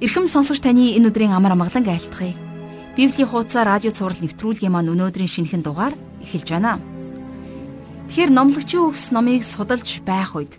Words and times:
Ирхэм 0.00 0.24
сонсогч 0.24 0.64
таны 0.64 0.96
энэ 0.96 1.12
өдрийн 1.12 1.36
амар 1.36 1.52
амгалан 1.52 1.84
айлтгая. 1.84 2.32
Библийн 2.96 3.28
хуудасаар 3.28 3.76
радио 3.76 3.92
цаураар 3.92 4.16
нэвтрүүлгийн 4.24 4.72
маань 4.72 4.88
өнөөдрийн 4.96 5.28
шинэхэн 5.28 5.60
дугаар 5.60 5.92
эхэлж 6.24 6.48
байна. 6.56 6.80
Тэгэхээр 8.08 8.32
номлогчийн 8.32 8.80
үгс 8.88 9.12
номыг 9.12 9.44
судалж 9.44 10.00
байх 10.00 10.32
үед 10.32 10.56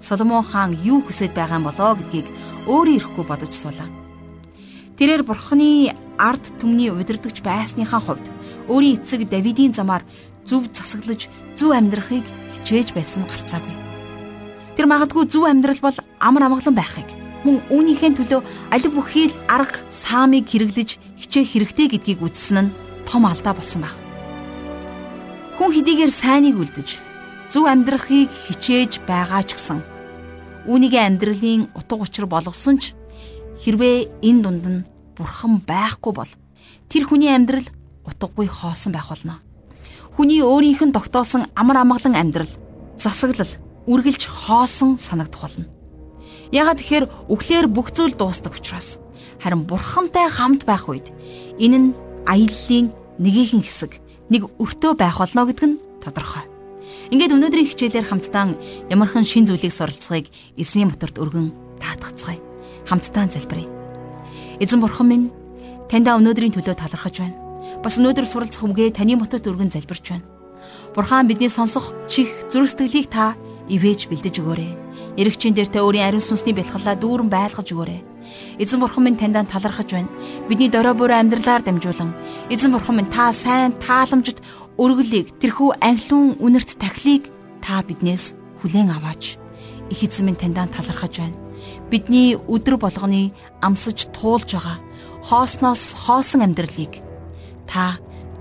Соломон 0.00 0.40
хаан 0.40 0.72
юу 0.72 1.04
хүсэж 1.04 1.36
байгаа 1.36 1.60
болоо 1.60 2.00
гэдгийг 2.00 2.32
өөрөө 2.64 2.96
ирэхгүй 2.96 3.24
бодож 3.28 3.52
суулаа. 3.52 3.92
Тэрээр 4.96 5.20
бурхны 5.20 5.92
ард 6.16 6.48
түмний 6.56 6.88
удирдахч 6.88 7.44
байсныхаа 7.44 8.00
хувьд 8.00 8.32
өөрийн 8.72 9.04
эцэг 9.04 9.28
Давидын 9.28 9.76
замаар 9.76 10.00
зөв 10.48 10.64
засаглаж 10.72 11.28
зөв 11.60 11.76
амьдрахыг 11.76 12.24
хичээж 12.56 12.96
байсан 12.96 13.28
гарцаагүй. 13.28 13.76
Тэр 14.80 14.88
магадгүй 14.88 15.28
зөв 15.28 15.44
амьдрал 15.44 15.80
бол 15.84 15.96
амар 16.24 16.48
амгалан 16.48 16.72
байхыг 16.72 17.17
мөн 17.48 17.64
үүнийхээ 17.72 18.12
төлөө 18.12 18.40
алив 18.68 18.92
бүхий 18.92 19.32
л 19.32 19.36
арга 19.48 19.80
саамыг 19.88 20.44
хэрэглэж 20.44 21.00
хичээх 21.16 21.48
хэрэгтэй 21.56 21.88
гэдгийг 21.96 22.20
үзсэн 22.20 22.68
нь 22.68 22.74
том 23.08 23.24
алдаа 23.24 23.56
болсон 23.56 23.88
баг. 23.88 23.96
Хүн 25.56 25.72
хэдийгээр 25.72 26.12
сайныг 26.12 26.60
үлдэж 26.60 27.00
зөв 27.48 27.64
амьдрахыг 27.64 28.28
хичээж 28.28 29.00
байгаа 29.08 29.40
ч 29.48 29.56
гэсэн 29.56 29.80
үүнийгээ 30.68 31.08
амьдралын 31.08 31.72
утга 31.72 31.96
учир 31.96 32.28
болгосон 32.28 32.76
ч 32.76 32.92
хэрвээ 33.64 34.20
энэ 34.20 34.42
дунд 34.44 34.64
нь 34.68 34.86
бурхан 35.16 35.64
байхгүй 35.64 36.12
бол 36.12 36.32
тэр 36.92 37.08
хүний 37.08 37.32
амьдрал 37.32 37.64
утгагүй 38.04 38.44
хоосон 38.44 38.92
байх 38.92 39.08
болно. 39.08 39.40
Хүний 40.12 40.44
өөрийнх 40.44 40.84
нь 40.84 40.92
тогтоосон 40.92 41.48
амар 41.56 41.80
амгалан 41.80 42.12
амьдрал 42.12 42.52
засаглал 43.00 43.48
үргэлж 43.88 44.28
хоосон 44.28 45.00
санагдах 45.00 45.48
болно. 45.48 45.77
Ягаад 46.52 46.80
тэгэхээр 46.80 47.04
үхлээр 47.28 47.66
бүх 47.68 47.92
зүйл 47.92 48.16
дуустдаг 48.16 48.56
учраас 48.56 48.96
харин 49.42 49.68
бурхантай 49.68 50.28
хамт 50.32 50.64
байх 50.64 50.88
үед 50.88 51.12
энэ 51.60 51.78
нь 51.78 51.88
аяллаа 52.24 52.88
нэгэн 53.20 53.62
хэсэг 53.62 54.00
нэг 54.32 54.48
өртөө 54.56 54.96
байх 54.96 55.20
болно 55.20 55.44
гэдг 55.44 55.64
нь 55.68 55.80
тодорхой. 56.00 56.44
Ингээд 57.12 57.36
өнөөдрийн 57.36 57.68
хичээлээр 57.68 58.08
хамтдаа 58.08 58.56
ямархан 58.88 59.24
шин 59.24 59.44
зүйлийг 59.44 59.72
суралцахыг 59.72 60.28
эсний 60.56 60.84
моторт 60.88 61.20
өргөн 61.20 61.52
таатгацгаая. 61.80 62.40
Хамтдаа 62.88 63.28
залбирая. 63.28 63.68
Эзэн 64.60 64.80
бурхан 64.80 65.08
минь 65.08 65.26
таньда 65.88 66.16
өнөөдрийн 66.16 66.52
төлөө 66.56 66.76
талархаж 66.76 67.20
байна. 67.20 67.36
Бас 67.84 68.00
өнөөдөр 68.00 68.26
суралцах 68.28 68.64
үгээ 68.64 68.96
таны 68.96 69.16
моторт 69.16 69.44
өргөн 69.48 69.72
залбирч 69.72 70.16
байна. 70.16 70.24
Бурхан 70.96 71.28
бидний 71.28 71.48
сонсох 71.48 71.92
чих 72.08 72.28
зүрх 72.52 72.72
сэтгэлийг 72.72 73.08
та 73.08 73.36
ивэж 73.68 74.08
бэлдэж 74.08 74.40
өгөөрэй 74.40 74.87
Иргэчийн 75.16 75.54
дээр 75.54 75.70
та 75.72 75.80
өөрийн 75.80 76.06
ариун 76.10 76.24
сүнсний 76.24 76.54
бэлхалаа 76.54 76.98
дүүрэн 76.98 77.30
байлгаж 77.32 77.72
өгөөрэй. 77.72 78.02
Эзэн 78.58 78.80
бурхан 78.80 79.04
минь 79.08 79.16
таньдаа 79.16 79.46
талархаж 79.48 79.88
байна. 79.94 80.12
Бидний 80.48 80.68
дорой 80.68 80.94
буур 80.94 81.12
амьдралаар 81.14 81.62
дамжуулан 81.62 82.12
эзэн 82.52 82.72
бурхан 82.72 82.96
минь 83.00 83.10
та 83.10 83.32
сайн 83.32 83.72
тааламжид 83.78 84.42
өргөлийг 84.76 85.38
тэрхүү 85.40 85.80
анхлын 85.80 86.36
үнэрт 86.38 86.76
тахлыг 86.76 87.30
та 87.64 87.82
биднээс 87.82 88.34
хүлээн 88.60 88.92
аваач. 88.92 89.40
Их 89.90 90.00
эзэн 90.04 90.26
минь 90.26 90.38
таньдаа 90.38 90.68
талархаж 90.68 91.18
байна. 91.18 91.38
Бидний 91.90 92.36
өдөр 92.36 92.76
болгоны 92.76 93.32
амсаж 93.64 94.12
туулж 94.12 94.54
байгаа 94.54 94.78
хоосноос 95.24 95.94
хоосон 96.06 96.46
амьдралыг 96.46 97.02
та 97.66 97.98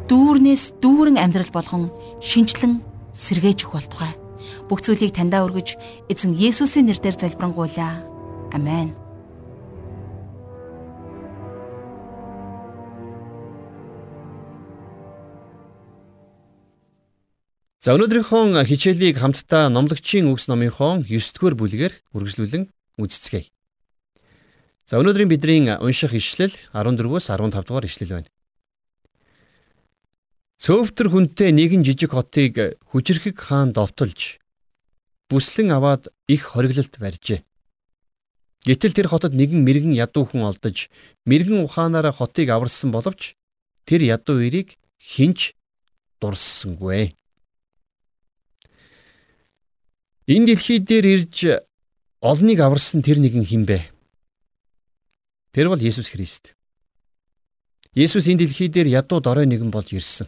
дүүрнээс 0.09 0.77
дүүрэн 0.83 1.17
амьдрал 1.17 1.51
болгон 1.51 1.89
шинчлэн 2.21 2.79
сэргээж 3.17 3.65
өгөх 3.65 3.73
болтугай 3.81 4.26
бүх 4.67 4.83
зүйлийг 4.83 5.15
таньдаа 5.15 5.47
өргөж 5.47 5.79
эзэн 6.11 6.35
Есүсийн 6.35 6.91
нэрээр 6.91 7.15
залбирanгуйлаа. 7.15 8.03
Амен. 8.51 8.91
За 17.87 17.95
өнөөдрийнхөө 17.95 18.67
хичээлийг 18.67 19.15
хамтдаа 19.15 19.71
номлогчийн 19.71 20.27
үгс 20.27 20.51
номынхоо 20.51 21.07
9 21.07 21.31
дугаар 21.31 21.55
бүлгээр 21.55 21.93
үргэлжлүүлэн 22.11 22.67
үздэцгээе. 22.99 23.47
За 24.83 24.99
өнөөдрийн 24.99 25.31
бидний 25.31 25.71
унших 25.71 26.11
ишлэл 26.11 26.51
14-өөс 26.75 27.31
15 27.31 27.63
дугаар 27.63 27.87
ишлэл 27.87 28.11
байна. 28.11 28.31
Цөөвтөр 30.59 31.07
хүнтэй 31.15 31.55
нэгэн 31.55 31.87
жижиг 31.87 32.11
хотыг 32.11 32.75
хүчрхэг 32.91 33.39
хаан 33.39 33.71
довтолж 33.71 34.35
бүслэн 35.29 35.71
аваад 35.75 36.07
их 36.27 36.41
хориглолт 36.51 36.95
барьжээ. 36.97 37.43
Гэтэл 38.67 38.93
тэр 38.95 39.07
хотод 39.07 39.31
нэгэн 39.31 39.63
мэрэгэн 39.63 39.95
ядуу 39.95 40.27
хүн 40.27 40.43
олдож 40.47 40.91
мэрэгэн 41.23 41.63
ухаанаараа 41.63 42.11
хотыг 42.11 42.51
аварсан 42.51 42.91
боловч 42.91 43.39
тэр 43.87 44.03
ядуу 44.03 44.43
эрийг 44.43 44.75
хинч 44.99 45.55
дурссангүй. 46.19 47.15
Энэ 50.27 50.45
дэлхий 50.51 50.79
дээр 50.83 51.05
ирж 51.15 51.63
олныг 52.19 52.59
аварсан 52.59 52.99
тэр 52.99 53.23
нэгэн 53.23 53.47
хинбэ? 53.47 53.87
Тэр 55.55 55.71
бол 55.71 55.79
Есүс 55.79 56.11
Христ. 56.11 56.51
Есүс 57.95 58.27
энэ 58.27 58.43
дэлхий 58.43 58.67
дээр 58.67 58.91
ядуу 58.91 59.23
дорой 59.23 59.47
нэгэн 59.47 59.71
болж 59.71 59.95
ирсэн. 59.95 60.27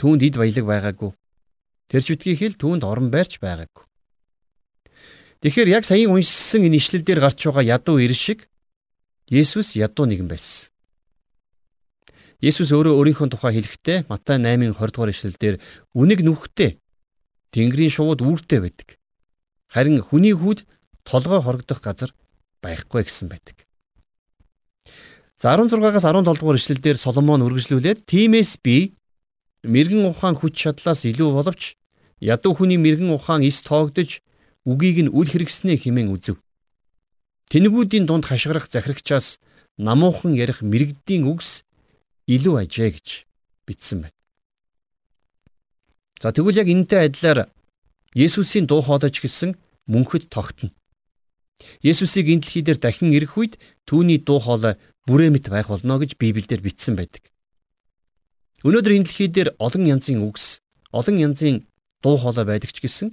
Түүнд 0.00 0.24
эд 0.24 0.40
баялаг 0.40 0.64
байгаагүй. 0.64 1.12
Тэрч 1.92 2.08
битгий 2.08 2.36
хэл 2.40 2.56
түүнд 2.56 2.88
орон 2.88 3.12
байрч 3.12 3.36
байгаагүй. 3.36 3.84
Тэгэхээр 5.44 5.68
яг 5.76 5.84
саяын 5.84 6.16
уншсан 6.16 6.64
энэ 6.64 6.80
ишлэл 6.80 7.04
дээр 7.04 7.20
гарч 7.20 7.44
байгаа 7.44 7.76
ядуу 7.76 8.00
ир 8.00 8.16
шиг 8.16 8.48
Есүс 9.28 9.76
ядуу 9.76 10.08
нэгэн 10.08 10.24
байсан. 10.24 10.72
Есүс 12.40 12.72
өөрөө 12.72 12.96
өөрийнхөө 12.96 13.28
тухай 13.28 13.52
хэлэхдээ 13.60 13.98
Матай 14.08 14.40
8-ын 14.40 14.72
20 14.72 14.88
дугаар 14.88 15.12
ишлэл 15.12 15.36
дээр 15.36 15.56
үнийг 15.92 16.24
нүхтэй 16.24 16.80
Тэнгэрийн 17.52 17.92
шувууд 17.92 18.24
үүртэй 18.24 18.60
байдаг. 18.64 18.88
Харин 19.68 20.00
хүний 20.00 20.32
хүүд 20.32 20.64
толгой 21.04 21.44
хорогдох 21.44 21.84
газар 21.84 22.10
байхгүй 22.64 23.04
гэсэн 23.04 23.28
байдаг. 23.28 23.68
За 25.36 25.52
16-аас 25.58 26.06
17 26.08 26.24
дугаар 26.38 26.56
ишлэл 26.56 26.80
дээр 26.80 26.96
Соломон 26.96 27.44
үргэлжлүүлээд 27.44 28.08
тиймээс 28.08 28.62
би 28.64 28.96
мэрэгэн 29.66 30.06
ухаан 30.08 30.38
хүч 30.38 30.54
чадлаас 30.54 31.04
илүү 31.04 31.30
боловч 31.34 31.76
Ядуу 32.22 32.54
хүний 32.54 32.78
мэрэгэн 32.78 33.10
ухаан 33.10 33.42
эс 33.42 33.66
тоогдож 33.66 34.22
үгийг 34.62 35.10
нь 35.10 35.10
үл 35.10 35.26
хэрэгснээ 35.26 35.90
хэмээн 35.90 36.14
үзв. 36.14 36.38
Тэнгүүдийн 37.50 38.06
дунд 38.06 38.30
хашгирах 38.30 38.70
захирагчаас 38.70 39.42
намуухан 39.74 40.38
ярих 40.38 40.62
мэрэгдийн 40.62 41.26
үгс 41.26 41.66
илүү 42.30 42.62
ажээ 42.62 42.90
гэж 42.94 43.08
бичсэн 43.66 44.06
байна. 44.06 44.18
За 46.22 46.30
тэгвэл 46.30 46.62
яг 46.62 46.70
энэтэй 46.70 47.10
адилаар 47.10 47.50
Есүсийн 48.14 48.70
дуу 48.70 48.86
хоолойч 48.86 49.18
гэсэн 49.18 49.58
мөнхөд 49.90 50.30
тогтно. 50.30 50.70
Есүсийг 51.82 52.30
энэ 52.30 52.46
дэлхий 52.46 52.62
дээр 52.62 52.78
дахин 52.78 53.10
ирэх 53.10 53.34
үед 53.34 53.58
түүний 53.82 54.22
дуу 54.22 54.38
хоолой 54.38 54.78
бүрээ 55.10 55.34
мэт 55.34 55.50
байх 55.50 55.66
болно 55.66 55.98
гэж 55.98 56.14
Библиэлд 56.22 56.62
бичсэн 56.62 56.94
байдаг. 56.94 57.26
Өнөөдөр 58.62 58.94
энэ 58.94 59.06
дэлхий 59.10 59.26
дээр 59.26 59.58
олон 59.58 59.84
янзын 59.90 60.22
үгс, 60.22 60.62
олон 60.94 61.18
янзын 61.18 61.66
дуу 62.02 62.16
хоолой 62.18 62.44
байдаг 62.44 62.70
ч 62.74 62.82
гэсэн 62.82 63.08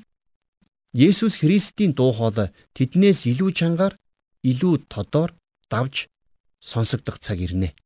Есүс 0.94 1.38
Христийн 1.38 1.94
дуу 1.94 2.12
хоолой 2.12 2.50
тэднээс 2.74 3.30
илүү 3.30 3.50
чангаар, 3.54 3.94
илүү 4.42 4.90
тодор 4.90 5.38
давж 5.70 6.10
сонсогдох 6.58 7.22
цаг 7.22 7.38
ирнэ. 7.46 7.78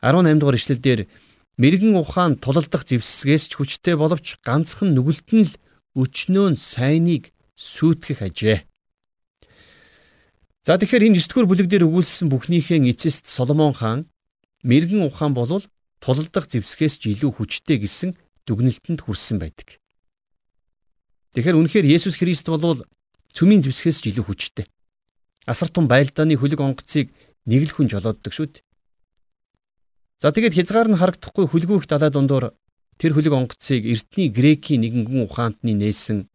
18 0.00 0.40
дугаар 0.40 0.56
ишлэлдэр 0.56 1.00
мэрэгэн 1.60 1.94
ухаан 2.00 2.40
тулалдах 2.40 2.88
зэвсгээс 2.88 3.44
ч 3.48 3.52
хүчтэй 3.60 3.94
боловч 4.00 4.40
ганцхан 4.40 4.96
нүгэлтэн 4.96 5.44
л 5.44 5.52
өчнөө 6.00 6.56
нь 6.56 6.58
сайныг 6.58 7.30
сүйтгэх 7.60 8.24
ажээ. 8.24 8.58
За 10.64 10.80
тэгэхээр 10.80 11.12
энэ 11.12 11.20
9 11.20 11.28
дугаар 11.28 11.48
бүлэг 11.52 11.68
дээр 11.68 11.84
өгүүлсэн 11.84 12.32
бүхнийхээ 12.32 12.80
эцэст 12.88 13.28
Соломон 13.28 13.76
хаан 13.76 14.08
мэрэгэн 14.64 15.04
ухаан 15.04 15.36
болвол 15.36 15.64
тулалдах 16.00 16.48
зэвсгээс 16.48 17.04
ч 17.04 17.12
илүү 17.12 17.36
хүчтэй 17.36 17.84
гэсэн 17.84 18.16
дүгнэлтэнд 18.46 19.04
хүрсэн 19.04 19.40
байдаг. 19.40 19.80
Тэгэхээр 21.34 21.58
үнэхээр 21.58 21.86
Есүс 21.90 22.16
Христ 22.20 22.46
бол 22.46 22.86
цөмийн 23.34 23.64
зэвсгээс 23.66 23.98
ч 24.04 24.14
илүү 24.14 24.24
хүчтэй. 24.30 24.66
Асар 25.50 25.68
том 25.68 25.90
байлдааны 25.90 26.38
хөлөг 26.38 26.60
онгоцыг 26.62 27.10
нэг 27.50 27.62
л 27.68 27.74
хүн 27.74 27.90
жолооддог 27.90 28.32
шүү 28.32 28.46
дээ. 28.54 28.64
За 30.22 30.30
тэгээд 30.30 30.56
хязгаар 30.56 30.88
нь 30.88 31.00
харагдахгүй 31.00 31.50
хөлгөөх 31.50 31.84
далай 31.90 32.08
дундуур 32.14 32.54
тэр 32.96 33.12
хөлөг 33.12 33.34
онгоцыг 33.34 33.82
эртний 33.82 34.30
грекийн 34.30 34.86
нэгэн 34.86 35.26
ухаантны 35.26 35.74
нээсэн 35.74 36.30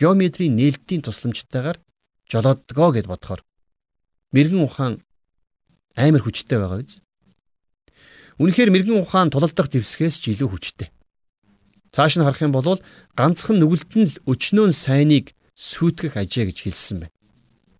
геометрийн 0.00 0.56
нээлтийн 0.56 1.04
тусламжтайгаар 1.04 1.78
жолооддгоо 2.26 2.90
гэд 2.96 3.06
бодохоор 3.06 3.44
мэрэгэн 4.32 4.64
ухаан 4.64 4.94
амар 5.94 6.22
хүчтэй 6.24 6.58
байгаа 6.58 6.80
биз? 6.80 6.98
Үнэхээр 8.40 8.70
мэрэгэн 8.72 9.02
ухаан 9.02 9.28
тулалдах 9.30 9.68
зэвсгээс 9.68 10.16
ч 10.22 10.32
илүү 10.32 10.48
хүчтэй. 10.50 10.88
Цааш 11.92 12.20
нь 12.20 12.24
харах 12.24 12.42
юм 12.44 12.52
бол 12.52 12.80
ганцхан 13.16 13.56
нүгэлтэн 13.58 14.04
л 14.04 14.14
өчнөө 14.28 14.66
нь 14.68 14.76
сайныг 14.76 15.32
сүйтгэх 15.56 16.14
ажээ 16.20 16.52
гэж 16.52 16.58
хэлсэн 16.68 16.96
байна. 17.02 17.14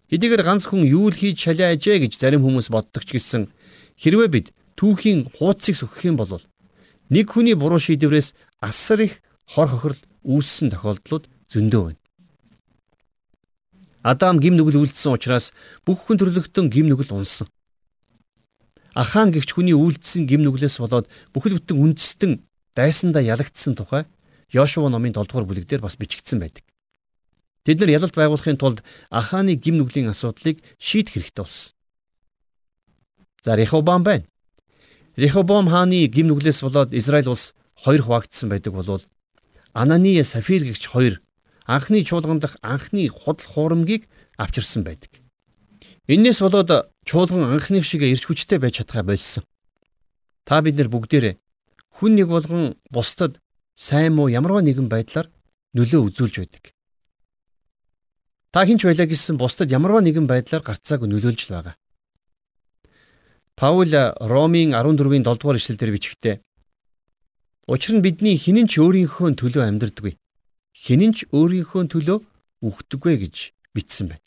Хэдийгээр 0.09 0.43
ганц 0.43 0.65
хүн 0.67 0.89
юу 0.89 1.13
л 1.13 1.17
хийж 1.17 1.37
шалиа 1.37 1.77
ажээ 1.77 2.09
гэж 2.09 2.17
зарим 2.17 2.41
хүмүүс 2.41 2.73
боддог 2.73 3.05
ч 3.05 3.21
гэсэн 3.21 3.53
хэрвээ 4.01 4.29
бид 4.33 4.47
түүхийн 4.81 5.29
хуудсыг 5.37 5.77
сөхөх 5.77 6.09
юм 6.09 6.17
бол 6.17 6.41
нэг 7.13 7.27
хүний 7.29 7.53
буруу 7.53 7.77
шийдвэрээс 7.77 8.33
асар 8.65 9.05
их 9.05 9.21
хор 9.45 9.69
хохирол 9.69 10.01
үүссэн 10.25 10.73
тохиолдлууд 10.73 11.29
зөндөө 11.53 11.83
байна. 11.93 12.01
Адам 14.01 14.41
гим 14.41 14.57
нүгэл 14.57 14.81
үлдсэн 14.89 15.13
учраас 15.13 15.53
бүх 15.85 16.09
хүн 16.09 16.17
төрлөختөн 16.17 16.73
гим 16.73 16.89
нүгэл 16.89 17.13
унсан. 17.13 17.49
Ахаан 18.97 19.31
гихч 19.31 19.53
хүний 19.53 19.77
үлдсэн 19.77 20.25
гим 20.25 20.43
нүглээс 20.43 20.81
болоод 20.81 21.07
бүхэл 21.37 21.61
бүтэн 21.61 21.77
үндэстэн 21.77 22.33
дайсандаа 22.75 23.23
ялагдсан 23.23 23.77
тухай 23.77 24.05
Йошуа 24.53 24.89
номын 24.89 25.13
7 25.13 25.29
дугаар 25.29 25.45
бүлэг 25.45 25.69
дээр 25.69 25.85
бас 25.85 25.97
бичигдсэн 26.01 26.41
байдаг. 26.41 26.65
Тэд 27.69 27.81
нар 27.81 27.93
ялалт 27.93 28.17
байгуулахын 28.17 28.57
тулд 28.57 28.81
Ахааны 29.13 29.55
гим 29.61 29.77
нүглийн 29.77 30.09
асуудлыг 30.09 30.65
шийдэх 30.81 31.21
хэрэгтэй 31.21 31.45
болсон. 31.45 31.77
За 33.45 33.55
Рехобам 33.57 34.03
байна. 34.03 34.25
Рехобам 35.17 35.69
хааны 35.69 36.07
гим 36.07 36.29
нүглээс 36.33 36.63
болоод 36.65 36.95
Израиль 36.95 37.29
улс 37.29 37.53
хоёр 37.75 38.03
хуваагдсан 38.03 38.49
байдаг 38.49 38.73
болвол 38.73 39.05
Анани 39.73 40.23
Сафир 40.23 40.65
гэгч 40.65 40.89
хоёр 40.89 41.21
анхны 41.67 42.03
чуулган 42.03 42.41
дахь 42.41 42.57
анхны 42.63 43.09
худал 43.09 43.47
хуурамгийг 43.47 44.09
авчирсан 44.37 44.83
байдаг. 44.83 45.11
Иннээс 46.07 46.41
болоод 46.41 46.89
чуулган 47.05 47.53
анхных 47.53 47.85
шиг 47.85 48.03
эрч 48.03 48.25
хүчтэй 48.25 48.59
байж 48.59 48.81
чадхаа 48.81 49.03
болсон. 49.03 49.45
Та 50.45 50.63
бид 50.63 50.77
нар 50.77 50.89
бүгдээрээ 50.89 51.37
хүн 51.99 52.15
нэг 52.15 52.31
болгон 52.31 52.79
бусдад 52.95 53.43
сайн 53.75 54.15
муу 54.15 54.31
ямарваа 54.31 54.63
нэгэн 54.63 54.89
байдлаар 54.89 55.27
нөлөө 55.75 56.01
үзүүлж 56.09 56.35
байдаг. 56.39 56.65
Та 58.55 58.65
хинч 58.65 58.87
байлаа 58.87 59.07
гэсэн 59.11 59.37
бусдад 59.37 59.69
ямарваа 59.75 60.03
нэгэн 60.07 60.31
байдлаар 60.31 60.63
гарцааг 60.63 61.05
нөлөөлж 61.05 61.51
л 61.51 61.55
байгаа. 61.59 61.75
Паул 63.59 63.91
Ромын 64.23 64.71
14-ийн 64.79 65.27
7 65.27 65.39
дугаар 65.43 65.59
ишлэлээр 65.59 65.95
бичгтээ 65.99 66.37
Учир 67.69 68.01
нь 68.01 68.01
бидний 68.01 68.33
хинэн 68.33 68.65
ч 68.65 68.81
өөрийнхөө 68.81 69.37
төлөө 69.37 69.69
амьдрдаггүй. 69.69 70.17
Хинэн 70.73 71.13
ч 71.13 71.29
өөрийнхөө 71.37 71.83
төлөө 71.93 72.19
үхдэггүй 72.65 73.15
гэж 73.21 73.37
бичсэн 73.77 74.09
байна. 74.09 74.25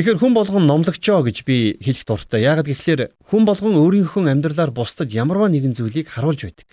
Тэгэхээр 0.00 0.16
хүн 0.16 0.32
болгон 0.32 0.64
номлогчоо 0.64 1.20
гэж 1.20 1.44
би 1.44 1.76
хэлэх 1.76 2.08
дуртай. 2.08 2.40
Яагаад 2.40 2.72
гэвэл 2.72 3.12
хүн 3.20 3.44
болгон 3.44 3.76
өөрийнхөө 3.76 4.32
амьдралаар 4.32 4.72
бусдад 4.72 5.12
ямарваа 5.12 5.52
нэгэн 5.52 5.76
зүйлийг 5.76 6.08
харуулж 6.08 6.40
байдаг. 6.48 6.72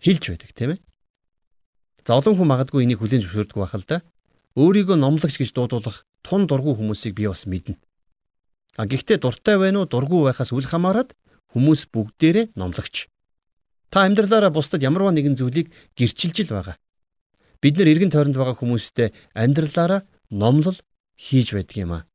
Хэлж 0.00 0.32
байдаг, 0.32 0.48
тийм 0.56 0.70
ээ. 0.72 0.80
За 2.08 2.16
олон 2.16 2.40
хүн 2.40 2.48
магадгүй 2.48 2.88
энийг 2.88 3.04
хүлээн 3.04 3.20
зөвшөөрдөг 3.28 3.58
байх 3.60 3.76
л 3.76 3.84
да. 3.84 4.00
Өөрийгөө 4.56 4.96
номлогч 4.96 5.36
гэж 5.44 5.52
дуудуулах 5.52 6.08
тун 6.24 6.48
дургүй 6.48 6.72
хүмүүсийг 6.72 7.20
би 7.20 7.28
бас 7.28 7.44
мэднэ. 7.44 7.76
А 8.80 8.88
гэхдээ 8.88 9.20
дуртай 9.20 9.60
байна 9.60 9.84
уу, 9.84 9.92
дургүй 9.92 10.32
байхаас 10.32 10.56
үл 10.56 10.64
хамааран 10.64 11.12
хүмүүс 11.52 11.92
бүгдээрээ 11.92 12.56
номлогч. 12.56 13.12
Та 13.92 14.08
амьдралаараа 14.08 14.48
бусдад 14.48 14.80
ямарваа 14.80 15.12
нэгэн 15.12 15.36
зүйлийг 15.36 15.68
гэрчилж 16.00 16.48
л 16.48 16.56
байгаа. 16.56 16.80
Бид 17.60 17.76
нэр 17.76 17.92
эргэн 17.92 18.08
тойронд 18.08 18.40
байгаа 18.40 18.56
хүмүүстэй 18.56 19.12
амьдралаараа 19.36 20.08
номлол 20.32 20.80
хийж 21.20 21.52
байдаг 21.52 21.76
юм 21.76 21.92
аа. 22.00 22.08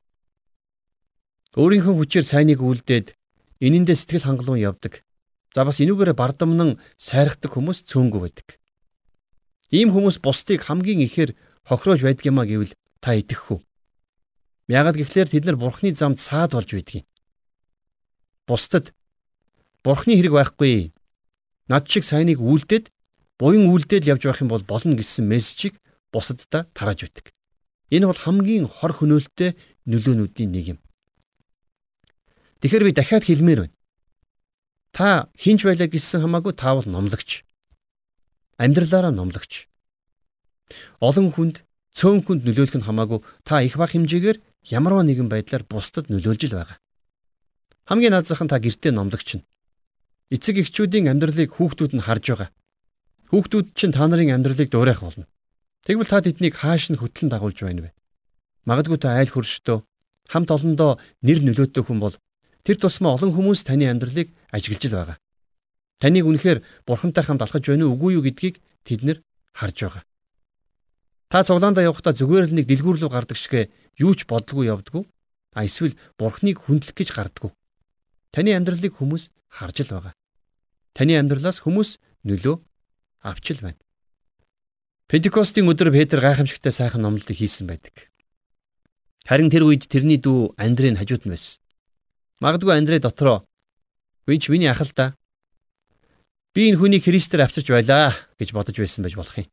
Өөрийнхөө 1.56 1.96
хүчээр 1.96 2.26
сайныг 2.28 2.60
үлдээд 2.60 3.16
энэндээ 3.64 3.96
сэтгэл 3.96 4.28
хангалуун 4.28 4.60
явдаг. 4.60 5.06
За 5.56 5.64
бас 5.64 5.80
энүүгээр 5.80 6.12
бардамнан 6.18 6.82
сайрахдаг 7.00 7.56
хүмүүс 7.56 7.88
цөөнгүй 7.88 8.22
байдаг. 8.28 8.48
Ийм 9.72 9.96
хүмүүс 9.96 10.20
бусдыг 10.20 10.68
хамгийн 10.68 11.04
ихээр 11.08 11.36
хохироож 11.64 12.04
байдгиймаа 12.04 12.46
гэвэл 12.48 12.76
та 13.00 13.16
итгэх 13.16 13.52
үү? 13.52 13.60
Яагад 14.68 15.00
гэхлээр 15.00 15.32
тэд 15.32 15.44
нар 15.48 15.56
бурхны 15.56 15.96
замд 15.96 16.20
саад 16.20 16.52
болж 16.52 16.70
байдгийг. 16.72 17.08
Бусдад 18.48 18.92
бурхны 19.84 20.20
хэрэг 20.20 20.36
байхгүй. 20.36 20.92
Над 21.72 21.88
шиг 21.88 22.04
сайныг 22.04 22.40
үлдээд 22.40 22.92
буян 23.40 23.72
үлдээд 23.72 24.08
явж 24.08 24.24
байх 24.28 24.44
юм 24.44 24.52
бол 24.52 24.64
болно 24.64 24.96
гэсэн 24.96 25.28
мессежийг 25.28 25.80
бусаддаа 26.12 26.68
тарааж 26.76 27.08
байдаг. 27.08 27.32
Энэ 27.92 28.08
бол 28.08 28.20
хамгийн 28.20 28.68
хор 28.68 28.92
хөнөөлттэй 28.96 29.56
нөлөөнүүдийн 29.88 30.52
нэг 30.52 30.66
юм. 30.76 30.80
Тэгэхээр 32.62 32.84
би 32.88 32.92
дахиад 32.94 33.24
хэлмээр 33.26 33.60
байна. 33.66 33.76
Та 34.96 35.30
хинч 35.38 35.62
байлаа 35.66 35.88
гэсэн 35.88 36.26
хамаагүй 36.26 36.54
таавал 36.58 36.88
номлогч 36.90 37.48
амьдралаараа 38.58 39.14
номлогч. 39.14 39.70
Олон 41.00 41.30
хүнд 41.32 41.62
цөөн 41.94 42.26
хүнд 42.26 42.42
нөлөөлөх 42.44 42.78
нь 42.82 42.88
хамаагүй 42.88 43.22
та 43.46 43.62
их 43.62 43.78
бах 43.78 43.94
хэмжээгээр 43.94 44.42
ямарваа 44.74 45.06
нэгэн 45.06 45.30
байдлаар 45.30 45.64
бусдад 45.70 46.10
нөлөөлж 46.10 46.50
л 46.50 46.58
байгаа. 46.58 46.78
Хамгийн 47.86 48.12
наад 48.18 48.28
зах 48.28 48.42
нь 48.42 48.52
та 48.52 48.58
гэртээ 48.60 48.92
номлогч 48.92 49.38
нь. 49.38 49.48
Эцэг 50.34 50.60
эхчүүдийн 50.60 51.08
амьдралыг 51.08 51.56
хүүхдүүд 51.56 51.94
нь 51.96 52.04
харж 52.04 52.26
байгаа. 52.34 52.50
Хүүхдүүд 53.32 53.68
чинь 53.78 53.96
та 53.96 54.04
нарын 54.10 54.36
амьдралыг 54.36 54.68
дуурайх 54.74 55.00
болно. 55.06 55.30
Тэгвэл 55.88 56.12
та 56.12 56.20
тэднийг 56.20 56.58
хааш 56.58 56.92
нь 56.92 57.00
хөтлөн 57.00 57.32
дагуулж 57.32 57.64
байна 57.64 57.88
вэ? 57.88 57.96
Магадгүй 58.68 59.00
та 59.00 59.16
айл 59.16 59.32
хөрштөө 59.32 59.88
хамт 60.28 60.52
олондоо 60.52 61.00
нэр 61.24 61.40
нөлөөтэй 61.48 61.84
хүн 61.88 62.04
бол 62.04 62.16
тэр 62.68 62.76
тусмаа 62.76 63.16
олон 63.16 63.32
хүмүүс 63.32 63.64
таны 63.64 63.88
амьдралыг 63.88 64.36
ажиглаж 64.52 64.92
байгаа. 64.92 65.18
Таныг 66.04 66.28
үнэхээр 66.28 66.60
бурхантай 66.84 67.24
хамт 67.24 67.48
алхаж 67.48 67.64
байна 67.64 67.88
уу 67.88 67.96
үгүй 67.96 68.20
юу 68.20 68.24
гэдгийг 68.28 68.60
тэд 68.84 69.08
нэр 69.08 69.18
харж 69.56 69.78
байгаа. 69.88 70.04
Та 71.32 71.48
цуглаандаа 71.48 71.88
явахдаа 71.88 72.12
зүгээр 72.12 72.52
л 72.52 72.56
нэг 72.60 72.68
дэлгүүр 72.68 73.08
рүү 73.08 73.12
гардаг 73.12 73.40
шигэ 73.40 73.72
юу 74.04 74.12
ч 74.20 74.28
бодлого 74.28 74.68
явдггүй. 74.68 75.08
А 75.56 75.64
эсвэл 75.64 75.96
бурхныг 76.20 76.60
хүндлэх 76.68 76.92
гэж 76.92 77.16
гардггүй. 77.16 77.52
Таны 78.36 78.52
амьдралыг 78.52 79.00
хүмүүс 79.00 79.32
харж 79.48 79.88
л 79.88 79.96
байгаа. 79.96 80.14
Таны 80.92 81.16
амьдралаас 81.18 81.64
хүмүүс 81.64 81.98
нөлөө 82.28 82.56
авч 83.24 83.46
л 83.56 83.64
байна. 83.64 83.80
Пентекостийн 85.08 85.72
өдөр 85.72 85.96
Петр 85.96 86.20
гайхамшигтай 86.20 86.76
сайхан 86.76 87.02
номлолт 87.02 87.32
хийсэн 87.32 87.66
байдаг. 87.66 88.12
Харин 89.24 89.50
тэр 89.50 89.66
үед 89.66 89.88
тэрний 89.88 90.20
дүү 90.20 90.60
Андрей 90.60 90.92
нь 90.92 91.00
хажууд 91.00 91.26
нь 91.26 91.32
байсан. 91.32 91.64
Магадгүй 92.40 92.78
Андрей 92.78 93.00
дотроо 93.00 93.46
"Винч 94.28 94.50
миний 94.50 94.70
ах 94.70 94.82
л 94.82 94.92
да 94.94 95.16
би 96.54 96.70
энэ 96.70 96.78
хүнийг 96.78 97.04
Христээр 97.06 97.46
авчирч 97.50 97.70
байлаа 97.74 98.14
гэж 98.38 98.54
бодож 98.54 98.78
байсан 98.78 99.02
байж 99.02 99.18
болох 99.18 99.38
юм. 99.38 99.50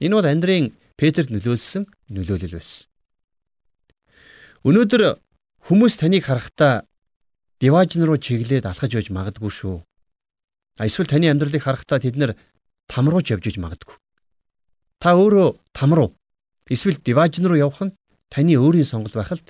Энэ 0.00 0.16
бол 0.16 0.24
Андрийн 0.24 0.72
Петрт 0.96 1.28
нөлөөлсөн 1.28 1.84
нөлөөлөл 2.08 2.56
байсан. 2.56 2.88
Өнөөдөр 4.64 5.20
хүмүүс 5.68 5.94
таныг 6.00 6.24
харахтаа 6.24 6.88
диважн 7.60 8.04
руу 8.04 8.16
чиглээд 8.16 8.64
алхаж 8.64 8.92
байж 8.96 9.08
магадгүй 9.12 9.52
шүү. 9.52 9.76
Эсвэл 10.80 11.12
таны 11.12 11.28
амьдралыг 11.28 11.62
харахтаа 11.62 12.00
тэд 12.00 12.16
нэр 12.16 12.32
там 12.88 13.12
руу 13.12 13.20
явж 13.20 13.44
иж 13.44 13.56
магадгүй. 13.60 13.96
Та 15.04 15.16
өөрөө 15.20 15.48
там 15.76 15.92
руу 15.92 16.16
эсвэл 16.68 16.96
диважн 16.96 17.44
руу 17.44 17.60
явах 17.60 17.92
нь 17.92 17.96
таны 18.32 18.56
өөрийн 18.56 18.88
сонголт 18.88 19.14
байх 19.16 19.32
л. 19.36 19.44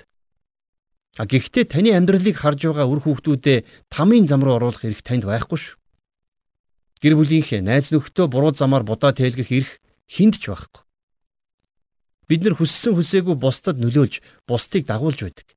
А 1.17 1.25
гэхдээ 1.25 1.65
таны 1.65 1.95
амьдралыг 1.97 2.37
харж 2.37 2.69
байгаа 2.69 2.85
үр 2.85 3.01
хүүхдүүдээ 3.01 3.89
тамийн 3.89 4.29
зам 4.29 4.45
руу 4.45 4.61
оруулах 4.61 4.85
эрх 4.85 5.01
танд 5.01 5.25
байхгүй 5.25 5.57
шүү. 5.57 5.75
Гэр 7.01 7.15
бүлийнхээ 7.17 7.61
найз 7.63 7.89
нөхдөд 7.89 8.29
буруу 8.29 8.53
замаар 8.53 8.83
будаа 8.83 9.15
тэлгэх 9.15 9.49
эрх 9.49 9.71
хүнд 10.05 10.37
ч 10.37 10.51
байхгүй. 10.51 10.83
Бид 12.29 12.41
нар 12.45 12.55
хүссэн 12.59 12.93
хүсээгүй 12.93 13.35
бусдад 13.41 13.81
нөлөөлж, 13.81 14.21
бусдыг 14.45 14.85
дагуулж 14.85 15.19
байдаг. 15.25 15.47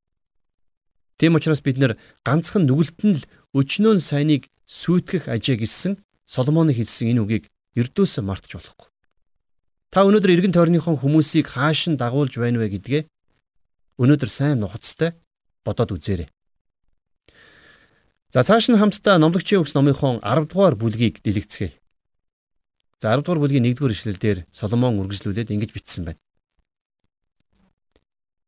Тийм 1.21 1.37
учраас 1.37 1.61
бид 1.61 1.77
нар 1.77 2.01
ганцхан 2.25 2.65
нүгэлтэн 2.65 3.13
л 3.21 3.27
өчнөө 3.53 4.01
сайныг 4.01 4.49
сүйтгэх 4.65 5.29
ажээ 5.29 5.61
гэсэн 5.61 6.01
Соломоны 6.25 6.73
хэлсэн 6.73 7.13
энэ 7.13 7.23
үгийг 7.23 7.45
ердөөсөө 7.77 8.25
мартаж 8.25 8.57
болохгүй. 8.57 8.89
Та 9.93 10.09
өнөөдөр 10.09 10.33
эргэн 10.33 10.57
тойрныхон 10.57 10.97
хүмүүсийг 10.97 11.53
хаашин 11.53 12.01
дагуулж 12.01 12.41
байна 12.41 12.59
вэ 12.59 12.81
гэдгээ 12.81 13.03
өнөөдөр 14.01 14.31
сайн 14.33 14.65
нухацтай 14.65 15.13
бодоод 15.65 15.95
үзээрэй. 15.95 16.29
За 18.33 18.41
цааш 18.43 18.73
нь 18.73 18.81
хамтдаа 18.81 19.21
номлогчийн 19.21 19.61
үгс 19.61 19.77
номынхон 19.77 20.25
10 20.25 20.49
дугаар 20.49 20.75
бүлгийг 20.75 21.21
дэлгэцгээе. 21.21 21.77
За 23.03 23.13
10 23.13 23.25
дугаар 23.25 23.41
бүлгийн 23.45 23.69
1 23.69 23.77
дугаар 23.77 23.93
ишлэлдэр 23.93 24.39
Соломон 24.49 24.97
үргэлжлүүлээд 25.05 25.53
ингэж 25.53 25.71
бичсэн 25.77 26.03
байна. 26.09 26.21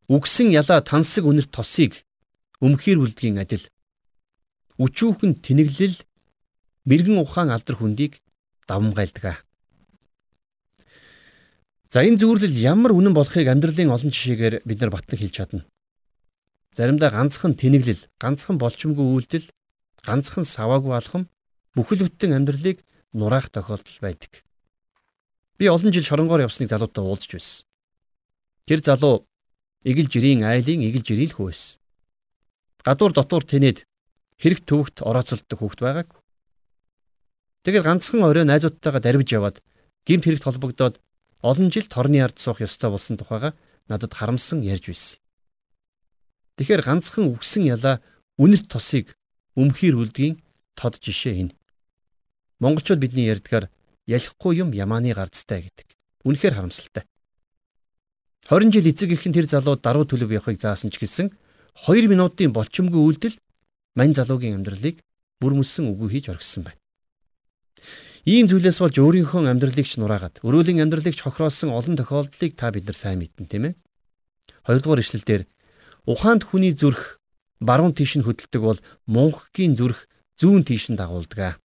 Үгсэн 0.08 0.48
ялаа 0.52 0.80
тансаг 0.80 1.24
үнэрт 1.28 1.52
тосыг 1.52 2.04
өмхийрүүлдгийн 2.64 3.40
адил 3.40 3.64
өчүүхэн 4.80 5.44
тэнэглэл 5.44 5.96
мэрэгэн 6.88 7.20
ухаан 7.20 7.52
алдар 7.52 7.76
хүндийг 7.76 8.24
давмгайлдаг. 8.68 9.44
За 11.92 12.02
энэ 12.02 12.18
зөвөрлөл 12.18 12.56
ямар 12.56 12.92
үнэн 12.96 13.14
болохыг 13.14 13.48
амьдралын 13.48 13.92
олон 13.92 14.10
жишээгээр 14.10 14.64
бид 14.64 14.78
нар 14.80 14.90
батлан 14.90 15.18
хэлж 15.20 15.34
чадна. 15.36 15.62
Заримдаа 16.74 17.10
ганцхан 17.14 17.54
тэнэглэл, 17.54 18.02
ганцхан 18.18 18.58
болчмгүй 18.58 19.06
үйлдэл 19.06 19.46
ганцхан 20.02 20.44
саваагүй 20.44 20.92
алхам 20.98 21.30
бүхэл 21.78 22.02
бүтэн 22.06 22.34
амьдралыг 22.34 22.82
нураах 23.14 23.48
тохиолдол 23.54 23.98
байдаг. 24.02 24.42
Би 25.58 25.70
олон 25.70 25.94
жил 25.94 26.02
шоронгоор 26.02 26.44
явсныг 26.44 26.68
залуутай 26.68 27.04
уулзч 27.06 27.30
байсан. 27.30 27.62
Тэр 28.66 28.82
залуу 28.82 29.22
игэл 29.86 30.10
жирийн 30.10 30.42
айлын 30.42 30.82
игэл 30.82 31.06
жирийн 31.06 31.30
хүү 31.30 31.46
байсан. 31.54 31.78
Гадуур 32.82 33.12
дотуур 33.14 33.44
тэнэд 33.46 33.86
хэрэг 34.42 34.66
төвөгт 34.66 35.06
орооцолдог 35.06 35.58
хүүхэд 35.58 35.80
байгаагүй. 35.80 36.18
Тэгээд 37.64 37.86
ганцхан 37.86 38.26
орой 38.26 38.44
найзуудтайгаа 38.44 39.00
дарвиж 39.00 39.30
яваад 39.30 39.62
гимт 40.04 40.26
хэрэгт 40.26 40.44
холбогдоод 40.44 40.98
олон 41.40 41.68
жил 41.70 41.86
торны 41.86 42.18
ард 42.20 42.36
суух 42.42 42.60
ёстой 42.60 42.90
болсон 42.90 43.16
тухайга 43.16 43.54
надад 43.88 44.12
харамсан 44.12 44.60
ярьж 44.60 44.90
байсан. 44.90 45.23
Тэгэхээр 46.58 46.82
ганцхан 46.86 47.26
үгсэн 47.34 47.66
ялаа 47.66 47.98
үнэрт 48.38 48.70
тосыг 48.70 49.18
өмхийр 49.58 49.98
үлдгийн 49.98 50.38
тод 50.78 51.02
жишээ 51.02 51.50
энэ. 51.50 51.56
Монголчууд 52.62 53.02
бидний 53.02 53.26
ярьдгаар 53.26 53.70
ялахгүй 54.06 54.62
юм 54.62 54.70
ямааны 54.70 55.14
гарцтай 55.14 55.66
гэдэг. 55.66 55.86
Үнэхээр 56.22 56.54
харамсалтай. 56.54 57.04
20 58.46 58.70
жил 58.70 58.86
эцэг 58.86 59.10
ихэн 59.12 59.32
тэр 59.34 59.46
залуу 59.48 59.80
даруй 59.80 60.04
төлөв 60.04 60.30
явахыг 60.30 60.60
заасан 60.60 60.92
ч 60.92 61.00
гэсэн 61.00 61.32
2 61.88 62.06
минутын 62.06 62.52
болчимгүй 62.52 63.02
үйлдэл 63.02 63.36
мань 63.96 64.14
залуугийн 64.14 64.60
амьдралыг 64.60 65.00
бүрмөссөн 65.40 65.90
үгүй 65.90 66.20
хийж 66.20 66.28
оргисон 66.28 66.68
байна. 66.68 66.80
Ийм 68.24 68.48
зүйлээс 68.48 68.78
болж 68.80 68.96
өөрийнхөө 69.00 69.48
амьдралыг 69.48 69.88
ч 69.88 69.96
нураагаад 69.96 70.44
өрөөлийн 70.44 70.80
амьдралыг 70.84 71.16
ч 71.16 71.20
хохироолсон 71.24 71.72
олон 71.72 71.96
тохиолдлыг 71.96 72.52
та 72.56 72.68
бид 72.72 72.84
нар 72.84 72.96
сайн 72.96 73.20
мэднэ 73.20 73.48
тийм 73.48 73.64
ээ. 73.68 73.74
Хоёрдугаар 74.64 75.04
ишлэлдэр 75.04 75.42
ухаанд 76.04 76.44
хүний 76.44 76.76
зүрх 76.76 77.18
баруун 77.60 77.96
тийш 77.96 78.16
нь 78.20 78.26
хөдөлдөг 78.26 78.62
бол 78.62 78.80
мунхгийн 79.08 79.74
зүрх 79.76 80.08
зүүн 80.36 80.64
тийш 80.68 80.92
нь 80.92 80.98
дагуулдаг. 81.00 81.60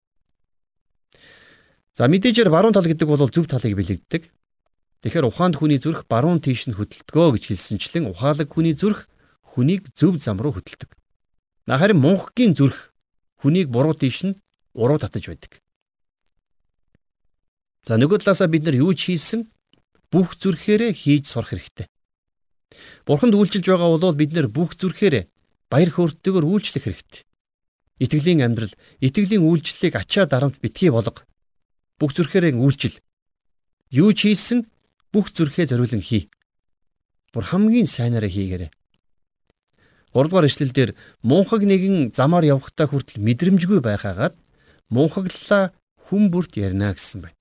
За 1.96 2.08
мэдээжээр 2.08 2.48
баруун 2.48 2.72
тал 2.72 2.88
гэдэг 2.88 3.08
бол 3.08 3.28
зөв 3.28 3.44
талыг 3.44 3.76
бэлэгддэг. 3.76 4.32
Тэгэхээр 5.04 5.28
ухаанд 5.28 5.60
хүний 5.60 5.76
зүрх 5.76 6.08
баруун 6.08 6.40
тийш 6.40 6.68
нь 6.68 6.76
хөдөлтгөө 6.76 7.36
гэж 7.36 7.44
хэлсэнчлэн 7.52 8.08
ухаалаг 8.08 8.48
хүний 8.48 8.72
зүрх 8.72 9.08
хүнийг 9.52 9.92
зөв 9.92 10.16
зам 10.16 10.40
руу 10.40 10.56
хөдөлдөг. 10.56 10.96
Харин 11.68 12.00
мунхгийн 12.00 12.56
зүрх 12.56 12.92
хүнийг 13.42 13.68
буруу 13.68 13.94
тийш 13.94 14.24
нь 14.24 14.38
уруу 14.74 14.98
татаж 14.98 15.28
байдаг. 15.28 15.60
За 17.86 17.96
нөгөө 17.96 18.20
талаасаа 18.20 18.48
бид 18.48 18.64
нар 18.64 18.76
юу 18.76 18.92
ч 18.94 19.12
хийсэн 19.12 19.48
бүх 20.12 20.36
зүрхээрээ 20.36 20.92
хийж 20.92 21.24
сурах 21.30 21.52
хэрэгтэй. 21.52 21.86
Бурханд 23.06 23.34
үйлчилж 23.34 23.66
байгаа 23.66 23.90
бол 23.98 24.14
бид 24.14 24.32
нар 24.34 24.48
бүх 24.48 24.78
зүрхээрээ 24.78 25.28
баяр 25.70 25.90
хөөртэйгээр 25.90 26.46
үйлчлэх 26.46 26.84
хэрэгтэй. 26.86 27.22
Итгэлийн 28.00 28.40
амьдрал, 28.46 28.72
итгэлийн 29.04 29.44
үйлчлэлийг 29.44 29.94
ачаа 29.94 30.26
дарамт 30.26 30.58
битгий 30.62 30.90
болго. 30.90 31.22
Бүх 32.00 32.16
зүрхээрээ 32.16 32.56
үйлчил. 32.56 32.96
Юу 33.90 34.10
ч 34.16 34.30
хийсэн 34.30 34.66
бүх 35.12 35.34
зүрхээ 35.34 35.70
зориулан 35.70 36.00
хий. 36.00 36.30
Бүр 37.34 37.44
хамгийн 37.44 37.86
сайнаараа 37.86 38.30
хийгээрэй. 38.30 38.70
3 40.14 40.26
дугаар 40.26 40.50
ишлэлдэр 40.50 40.94
мунхаг 41.22 41.62
нэгэн 41.62 42.10
замаар 42.10 42.42
явхдаа 42.42 42.90
хүртэл 42.90 43.22
мэдрэмжгүй 43.22 43.78
байхаагаад 43.78 44.34
мунхаглалаа 44.90 45.70
хүн 46.10 46.34
бүрт 46.34 46.58
ярина 46.58 46.90
гэсэн 46.90 47.22
байна. 47.22 47.38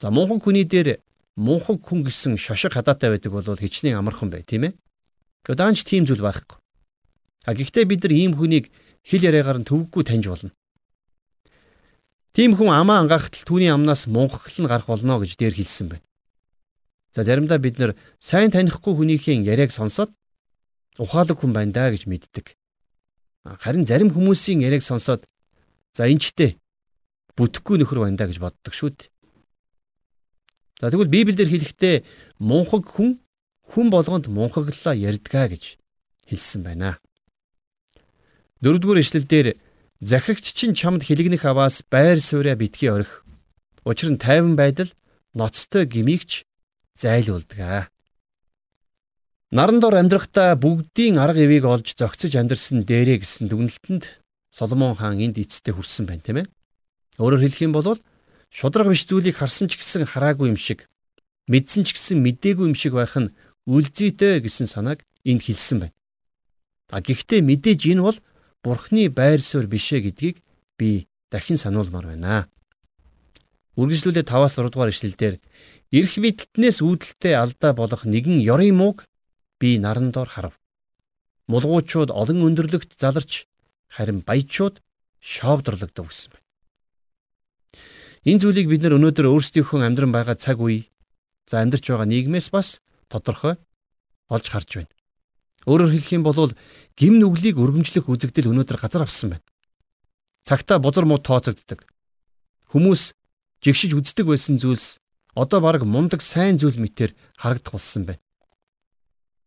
За 0.00 0.12
мунхан 0.12 0.44
хүний 0.44 0.68
дээр 0.68 1.00
мунхаг 1.40 1.80
хүн 1.80 2.04
гэсэн 2.04 2.36
шошиг 2.36 2.76
хадаатай 2.76 3.16
байдаг 3.16 3.32
бол 3.32 3.56
хичнээн 3.56 3.96
амархан 3.96 4.28
бай, 4.28 4.44
тийм 4.44 4.68
ээ? 4.68 4.72
Гэхдээ 5.48 5.56
даанч 5.56 5.88
тийм 5.88 6.04
зүйл 6.04 6.20
байхгүй. 6.20 6.60
А 7.48 7.56
гэхдээ 7.56 7.84
бид 7.88 8.04
нар 8.04 8.12
ийм 8.12 8.36
хүнийг 8.36 8.68
хэл 9.00 9.24
яриагаар 9.24 9.64
нь 9.64 9.68
төвөггүй 9.68 10.04
таньж 10.04 10.28
болно. 10.28 10.52
Тийм 12.36 12.54
хүн 12.54 12.68
амаа 12.68 13.00
ангаахтал 13.00 13.48
түүний 13.48 13.72
амнаас 13.72 14.04
мунхагл 14.06 14.60
нь 14.60 14.68
гарах 14.68 14.86
болно 14.86 15.16
гэж 15.16 15.40
дээр 15.40 15.56
хэлсэн 15.56 15.88
байна. 15.96 16.04
За 17.16 17.24
заримдаа 17.24 17.58
бид 17.58 17.80
нар 17.80 17.96
сайн 18.20 18.52
танихгүй 18.52 18.94
хүнийхээ 18.94 19.40
яриаг 19.42 19.72
сонсоод 19.72 20.12
ухаалаг 21.00 21.40
хүн 21.40 21.56
байна 21.56 21.72
даа 21.72 21.90
гэж 21.90 22.06
мэддэг. 22.06 22.54
Харин 23.64 23.88
зарим 23.88 24.12
хүмүүсийн 24.12 24.60
яриаг 24.60 24.84
сонсоод 24.84 25.24
за 25.96 26.06
энэчтэй 26.06 26.60
бүтэхгүй 27.34 27.80
нөхөр 27.80 28.04
байна 28.04 28.20
даа 28.20 28.28
гэж 28.28 28.38
боддог 28.38 28.76
шүү 28.76 28.94
дээ. 28.94 29.08
За 30.80 30.88
тэгвэл 30.88 31.12
Библиэлд 31.12 31.44
хэлэхдээ 31.44 31.96
мунхаг 32.40 32.88
хүн 32.88 33.20
хүн 33.68 33.86
болгонд 33.92 34.32
мунхаглалаа 34.32 34.96
ярьдгаа 34.96 35.52
гэж 35.52 35.76
хэлсэн 36.24 36.64
байна. 36.64 36.96
Дөрөвдүгээр 38.64 39.02
ишлэлдэр 39.04 39.46
Захирагч 40.00 40.56
чинь 40.56 40.72
чамд 40.72 41.04
хилэгнэх 41.04 41.44
аваас 41.44 41.84
байр 41.84 42.16
суурьа 42.16 42.56
битгий 42.56 42.88
орих. 42.88 43.20
Учир 43.84 44.08
нь 44.08 44.16
тайван 44.16 44.56
байдал 44.56 44.88
ноцтой 45.36 45.84
гмигч 45.84 46.48
зайлуулдаг. 46.96 47.92
Наран 49.52 49.84
дор 49.84 50.00
амьдрахдаа 50.00 50.56
бүгдийн 50.56 51.20
арга 51.20 51.44
ивийг 51.44 51.68
олж 51.68 51.92
зөгцөж 51.92 52.32
амьдрсан 52.40 52.88
дээрээ 52.88 53.20
гэсэн 53.20 53.52
дүгнэлтэнд 53.52 54.08
Соломон 54.48 54.96
хаан 54.96 55.20
энд 55.20 55.36
эцэстээ 55.36 55.76
хүрсэн 55.76 56.08
байна 56.08 56.24
тийм 56.24 56.38
ээ. 56.40 56.46
Өөрөөр 57.20 57.44
хэлэх 57.44 57.60
юм 57.68 57.76
бол 57.76 58.00
шудраг 58.50 58.90
биш 58.90 59.06
зүйлийг 59.06 59.38
харсан 59.38 59.70
ч 59.70 59.78
гэсэн 59.78 60.04
хараагүй 60.10 60.50
юм 60.50 60.58
шиг 60.58 60.90
мэдсэн 61.46 61.86
ч 61.86 61.94
гэсэн 61.94 62.18
мдээгүй 62.18 62.66
юм 62.66 62.74
шиг 62.74 62.98
байх 62.98 63.14
нь 63.14 63.32
үлзийтэй 63.70 64.42
гэсэн 64.42 64.66
санааг 64.66 65.06
энд 65.24 65.42
хэлсэн 65.46 65.78
байна. 65.86 65.96
А 66.90 66.98
гэхдээ 66.98 67.40
мэдээж 67.46 67.80
энэ 67.94 68.02
бол 68.02 68.18
Бурхны 68.60 69.08
байр 69.08 69.40
суурь 69.40 69.70
бишээ 69.70 70.04
гэдгийг 70.04 70.42
би 70.76 71.08
дахин 71.30 71.56
сануулмаар 71.56 72.12
байна. 72.12 72.50
Үргэлжлүүлээ 73.78 74.26
5-аас 74.26 74.58
6 74.58 74.74
дугаар 74.74 74.92
ишлэлдэр 74.92 75.34
эрх 75.94 76.12
мэдэлтнээс 76.18 76.78
үүдэлтэй 76.82 77.34
алдаа 77.38 77.72
болох 77.72 78.02
нэгэн 78.04 78.42
ёрын 78.42 78.74
мууг 78.76 79.06
би 79.62 79.78
наран 79.78 80.10
дор 80.10 80.28
харав. 80.28 80.54
Мулгуучууд 81.46 82.10
олон 82.10 82.44
өндөрлөгт 82.46 82.98
заларч 82.98 83.46
харин 83.88 84.20
баячууд 84.26 84.82
шоовдрлогдов 85.22 86.10
гэсэн 86.10 86.34
байна. 86.34 86.49
Энэ 88.20 88.40
зүйлийг 88.44 88.68
бид 88.68 88.84
нар 88.84 89.00
өнөөдөр 89.00 89.32
өөрсдийнхөө 89.32 89.80
амьдран 89.80 90.12
байгаа 90.12 90.36
цаг 90.36 90.60
үе 90.60 90.92
за 91.48 91.64
амьдарч 91.64 91.88
байгаа 91.88 92.04
нийгмээс 92.04 92.52
бас 92.52 92.84
тодорхой 93.08 93.56
олж 94.28 94.46
харж 94.52 94.68
байна. 94.76 94.92
Өөрөөр 95.64 95.96
хэлэх 95.96 96.12
юм 96.20 96.24
бол 96.28 96.52
гим 97.00 97.16
нүглийг 97.16 97.56
өргөмжлөх 97.56 98.12
үзэгдэл 98.12 98.52
өнөөдөр 98.52 98.76
газар 98.76 99.08
авсан 99.08 99.32
байна. 99.32 99.46
Цагта 100.44 100.76
бузар 100.76 101.08
муу 101.08 101.16
тооцогддог. 101.16 101.80
Хүмүүс 102.68 103.16
жигшиж 103.64 103.96
үздэг 103.96 104.28
байсан 104.28 104.60
зүйлс 104.60 105.00
одоо 105.32 105.64
баг 105.64 105.88
мундаг 105.88 106.20
сайн 106.20 106.60
зүйл 106.60 106.76
мэтэр 106.76 107.16
харагдах 107.40 107.72
болсон 107.80 108.04
байна. 108.04 108.20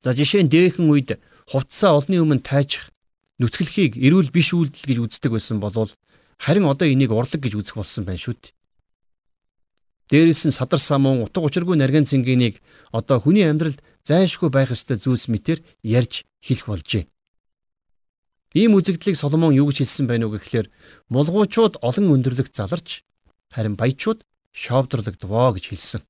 За 0.01 0.17
жишээ 0.17 0.49
нь 0.49 0.49
дээхэн 0.49 0.89
үед 0.89 1.21
хувцсаа 1.45 1.93
олны 1.93 2.17
өмнө 2.17 2.41
тайчих 2.41 2.89
нүцгэлхийг 3.37 4.01
эрүүл 4.01 4.33
биш 4.33 4.49
үйлдэл 4.57 4.89
гэж 4.89 4.97
үздэг 4.97 5.31
байсан 5.37 5.61
болвол 5.61 5.93
харин 6.41 6.65
одоо 6.65 6.89
энийг 6.89 7.13
урлаг 7.13 7.37
гэж 7.37 7.53
үзэх 7.53 7.77
болсон 7.77 8.05
байна 8.05 8.17
шүү 8.17 8.33
дээ. 8.33 8.53
Дээрээс 10.13 10.45
нь 10.45 10.53
садар 10.53 10.77
самуун 10.77 11.25
утга 11.25 11.41
учиргүй 11.41 11.73
нарийн 11.73 12.05
цэнгэнийг 12.05 12.61
одоо 12.93 13.17
хүний 13.17 13.49
амьдралд 13.49 13.81
зайлшгүй 14.05 14.53
байх 14.53 14.69
ёстой 14.69 15.01
зүйлс 15.01 15.25
мэтэр 15.25 15.65
ярьж 15.81 16.29
хэлэх 16.37 16.69
болжээ. 16.69 17.09
Ийм 18.53 18.77
үзэгдлийг 18.77 19.17
Соломон 19.17 19.57
юу 19.57 19.73
гэж 19.73 19.81
хэлсэн 19.81 20.05
байв 20.05 20.21
нүг 20.21 20.37
гэхээр 20.37 20.69
мулгуучууд 21.09 21.81
олон 21.81 22.13
өндөрлөгт 22.13 22.53
заларч 22.53 23.01
харин 23.49 23.73
баячууд 23.73 24.21
шовдрлогдвоо 24.53 25.57
гэж 25.57 25.65
хэлсэн. 25.73 26.05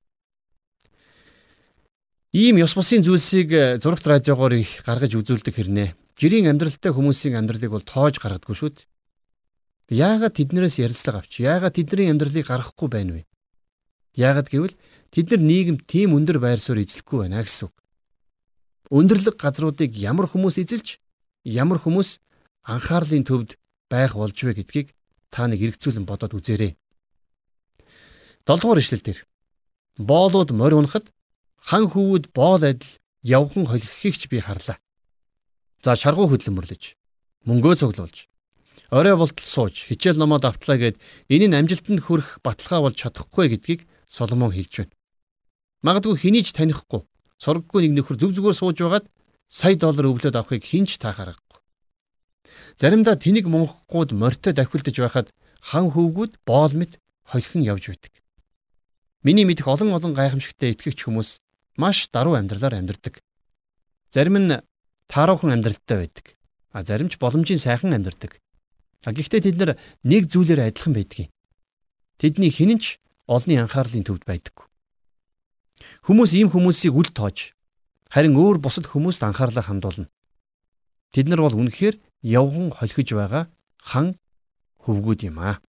Ийм 2.35 2.59
ёс 2.59 2.75
бусын 2.75 3.07
зүйлсийг 3.07 3.79
зурагт 3.79 4.03
радиогоор 4.03 4.59
их 4.59 4.83
гаргаж 4.83 5.15
үзүүлдэг 5.15 5.55
хэрнээ. 5.55 5.95
Жирийн 6.19 6.51
амьдралтай 6.51 6.91
хүмүүсийн 6.91 7.39
амьдралыг 7.39 7.71
бол 7.71 7.87
тоож 7.87 8.19
гаргадаггүй 8.19 8.57
шүү 8.59 8.71
дээ. 8.75 8.89
Яагаад 9.95 10.35
тэднээс 10.35 10.83
ярилцлага 10.83 11.23
авч, 11.23 11.39
яагаад 11.39 11.79
тэдний 11.79 12.11
амьдралыг 12.11 12.43
гаргахгүй 12.43 12.91
байна 12.91 13.13
вэ? 13.15 13.23
Яагаад 14.13 14.47
гэвэл 14.49 14.75
тэд 15.09 15.33
нар 15.33 15.41
нийгэм 15.41 15.77
тийм 15.89 16.13
өндөр 16.13 16.37
байр 16.37 16.61
суурь 16.61 16.85
эзлэхгүй 16.85 17.25
байна 17.25 17.41
гэсэн 17.41 17.69
үг. 17.69 17.75
Өндөрлөг 18.93 19.35
газруудыг 19.41 19.91
ямар 19.97 20.29
хүмүүс 20.29 20.61
эзэлж, 20.61 21.01
ямар 21.41 21.81
хүмүүс 21.81 22.21
анхаарлын 22.61 23.25
төвд 23.25 23.57
байх 23.89 24.13
болж 24.13 24.37
вэ 24.37 24.53
гэдгийг 24.61 24.93
та 25.33 25.49
нэг 25.49 25.65
эргцүүлэн 25.65 26.05
бодоод 26.05 26.37
үзээрэй. 26.37 26.77
7 28.45 28.61
дугаар 28.61 28.79
ишлэл 28.81 29.01
дээр 29.01 29.19
боолууд 29.97 30.51
морь 30.53 30.77
унахад 30.77 31.09
хан 31.57 31.89
хөвүүд 31.89 32.29
боол 32.37 32.61
адил 32.61 33.01
явхан 33.25 33.65
холихыг 33.65 34.15
ч 34.19 34.29
би 34.29 34.37
харлаа. 34.43 34.77
За 35.81 35.95
шаргуу 35.97 36.29
хөдлөмөрлөж 36.29 36.95
мөнгөө 37.49 37.73
цуглуулж 37.81 38.29
орой 38.93 39.15
болтол 39.17 39.47
сууж 39.47 39.89
хичээл 39.89 40.21
номоо 40.21 40.37
давтлаа 40.37 40.77
гэд 40.77 40.95
энэ 41.33 41.47
нь 41.49 41.57
амжилтанд 41.57 42.03
хүрэх 42.03 42.45
баталгаа 42.45 42.87
болж 42.87 42.97
чадахгүй 43.01 43.49
гэдгийг 43.49 43.81
Соломон 44.13 44.53
хэлж 44.53 44.73
байна. 44.85 44.93
Магадгүй 45.81 46.15
хэний 46.21 46.45
ч 46.45 46.53
танихгүй 46.53 47.01
сургаггүй 47.41 47.89
нэг 47.89 47.93
нөхөр 47.97 48.17
зүв 48.21 48.31
зүгээр 48.37 48.57
сууж 48.61 48.77
байгаад 48.77 49.05
сая 49.49 49.75
доллар 49.75 50.13
өвлөд 50.13 50.37
авахыг 50.37 50.63
хинч 50.63 51.01
таахаарахгүй. 51.01 51.59
Заримдаа 52.77 53.17
тэнэг 53.17 53.49
мунхгууд 53.49 54.13
морьтой 54.13 54.53
дахилдж 54.53 54.97
байхад 55.01 55.27
хан 55.59 55.89
хөвгүүд 55.89 56.39
боол 56.45 56.73
мэт 56.77 57.01
холихон 57.25 57.65
явж 57.65 57.89
байдаг. 57.89 58.13
Миний 59.25 59.45
мэдих 59.49 59.67
олон 59.67 59.91
олон 59.97 60.13
гайхамшигтай 60.13 60.71
итгэгч 60.71 61.09
хүмүүс 61.09 61.41
маш 61.81 62.07
даруй 62.13 62.37
амьдралаар 62.37 62.79
амьдардаг. 62.79 63.19
Зарим 64.13 64.37
нь 64.37 64.61
тааруухан 65.09 65.57
амьдралтай 65.57 65.97
байдаг. 66.05 66.25
А 66.71 66.83
зарим 66.83 67.09
ч 67.09 67.17
боломжийн 67.17 67.59
сайхан 67.59 67.93
амьдардаг. 67.97 68.39
А 69.03 69.11
гэхдээ 69.11 69.41
тэд 69.51 69.57
нар 69.57 69.71
нэг 70.03 70.31
зүйлээр 70.31 70.69
адилхан 70.69 70.93
байдгийг. 70.95 71.29
Тэдний 72.19 72.51
хинэн 72.51 72.79
ч 72.79 72.99
олонний 73.27 73.59
анхаарлын 73.59 74.03
төвд 74.03 74.23
байдаггүй. 74.27 74.65
Хүмүүс 76.07 76.31
ийм 76.35 76.51
хүмүүсийг 76.51 76.93
үл 76.95 77.09
тоож 77.11 77.55
харин 78.13 78.37
өөр 78.37 78.61
бусад 78.61 78.91
хүмүүст 78.91 79.23
анхаарлаа 79.23 79.65
хандуулна. 79.65 80.11
Тэд 81.13 81.29
нар 81.29 81.41
бол 81.41 81.55
үнэхээр 81.55 81.97
явган 82.21 82.69
холхиж 82.75 83.13
байгаа 83.15 83.49
хан 83.81 84.17
хөвгүүд 84.83 85.29
юм 85.29 85.39
аа. 85.39 85.61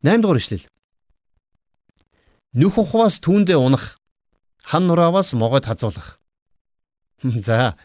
8 0.00 0.22
дугаар 0.22 0.40
ишлэл. 0.40 0.66
Нүх 2.56 2.78
ухваас 2.78 3.20
түүндээ 3.20 3.58
унах, 3.58 4.00
хан 4.62 4.86
нурааваас 4.86 5.36
могоод 5.36 5.66
хазуулах. 5.66 6.20
За. 7.22 7.76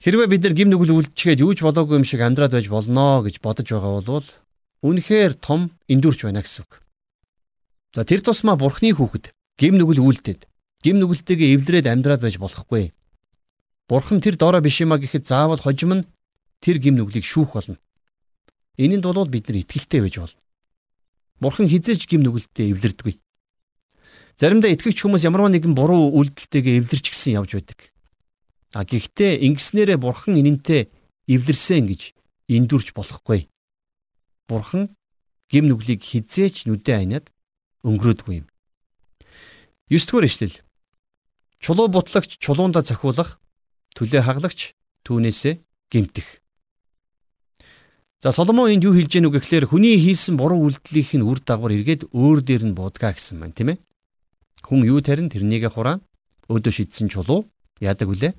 Хэрвээ 0.00 0.28
бид 0.28 0.42
нар 0.44 0.54
гим 0.54 0.68
нүгэл 0.70 0.96
үлдчихэд 1.04 1.42
юу 1.44 1.52
ч 1.56 1.64
болоогүй 1.64 2.00
юм 2.00 2.06
шиг 2.06 2.20
амьдраад 2.20 2.52
байж 2.52 2.68
болно 2.68 3.24
гэж 3.24 3.40
бодож 3.40 3.66
байгаа 3.66 3.92
бол 4.04 4.28
үнэхээр 4.84 5.32
том 5.40 5.72
эндүрч 5.88 6.24
байна 6.24 6.44
гэсэн 6.44 6.64
үг. 6.64 6.85
За 7.96 8.04
тэр 8.04 8.20
тусмаа 8.20 8.60
бурхны 8.60 8.92
хүүхэд 8.92 9.32
гим 9.56 9.80
нүгэл 9.80 10.04
үлдээд 10.04 10.44
гим 10.84 11.00
нүгэлтэйгээ 11.00 11.56
эвлэрээд 11.56 11.88
амьдраад 11.88 12.20
байж 12.20 12.36
болохгүй. 12.36 12.92
Бурхан 13.88 14.20
тэр 14.20 14.36
доороо 14.36 14.60
биш 14.60 14.84
юма 14.84 15.00
гэхэд 15.00 15.24
заавал 15.24 15.64
хожим 15.64 16.04
нь 16.04 16.06
тэр 16.60 16.76
гим 16.76 17.00
нүглийг 17.00 17.24
шүүх 17.24 17.56
болно. 17.56 17.80
Энэнд 18.76 19.00
бол 19.00 19.32
бид 19.32 19.48
нар 19.48 19.64
итгэлтэй 19.64 20.04
байж 20.04 20.20
болно. 20.20 20.40
Бурхан 21.40 21.72
хизээж 21.72 22.04
гим 22.04 22.20
нүгэлтэд 22.20 22.68
эвлэрдэггүй. 22.76 23.16
Заримдаа 24.36 24.76
итгэгч 24.76 25.00
хүмүүс 25.00 25.24
ямарваа 25.24 25.48
нэгэн 25.56 25.72
буруу 25.72 26.12
үйлдэлтэйгээ 26.20 26.84
эвлэрч 26.84 27.16
гисэн 27.16 27.40
явж 27.40 27.56
байдаг. 27.56 27.80
А 28.76 28.84
гэхдээ 28.84 29.40
ингэснээрээ 29.40 29.96
бурхан 29.96 30.36
энэнтэй 30.36 30.92
эвлэрсэн 31.32 31.88
гэж 31.88 32.12
эндүрч 32.52 32.92
болохгүй. 32.92 33.48
Бурхан 34.44 34.92
гим 35.48 35.72
нүглийг 35.72 36.04
хизээч 36.04 36.68
нүдэ 36.68 36.92
айнаад 36.92 37.32
өнгөрөөдгүй 37.86 38.42
юм. 38.42 38.46
9 39.88 40.10
дугаар 40.10 40.26
ишлэл. 40.26 40.58
Чулуу 41.62 41.86
бутлагч 41.86 42.42
чулуунда 42.42 42.82
цохиулах, 42.82 43.38
төлөө 43.94 44.22
хаглагч 44.26 44.74
түүнээсээ 45.06 45.62
гимтэх. 45.94 46.42
За 48.20 48.32
Соломон 48.34 48.74
энд 48.74 48.82
юу 48.82 48.98
хэлж 48.98 49.12
гэнэ 49.14 49.28
үг 49.30 49.38
гэхээр 49.38 49.70
хүний 49.70 49.94
хийсэн 50.02 50.34
буруу 50.34 50.66
үйлдэлийнх 50.66 51.12
нь 51.14 51.26
үр 51.26 51.38
дагавар 51.38 51.78
эргээд 51.78 52.10
өөр 52.10 52.42
дээр 52.42 52.64
нь 52.66 52.74
буудгаа 52.74 53.14
гэсэн 53.14 53.38
байна 53.38 53.54
тийм 53.54 53.68
ээ. 53.70 53.78
Хүн 54.66 54.82
юу 54.82 54.98
тарин 54.98 55.30
тэрнийгээ 55.30 55.70
хураа 55.70 56.02
өөдөө 56.50 56.72
шидсэн 56.74 57.06
чулуу 57.06 57.46
яадаг 57.78 58.10
үлээ? 58.10 58.34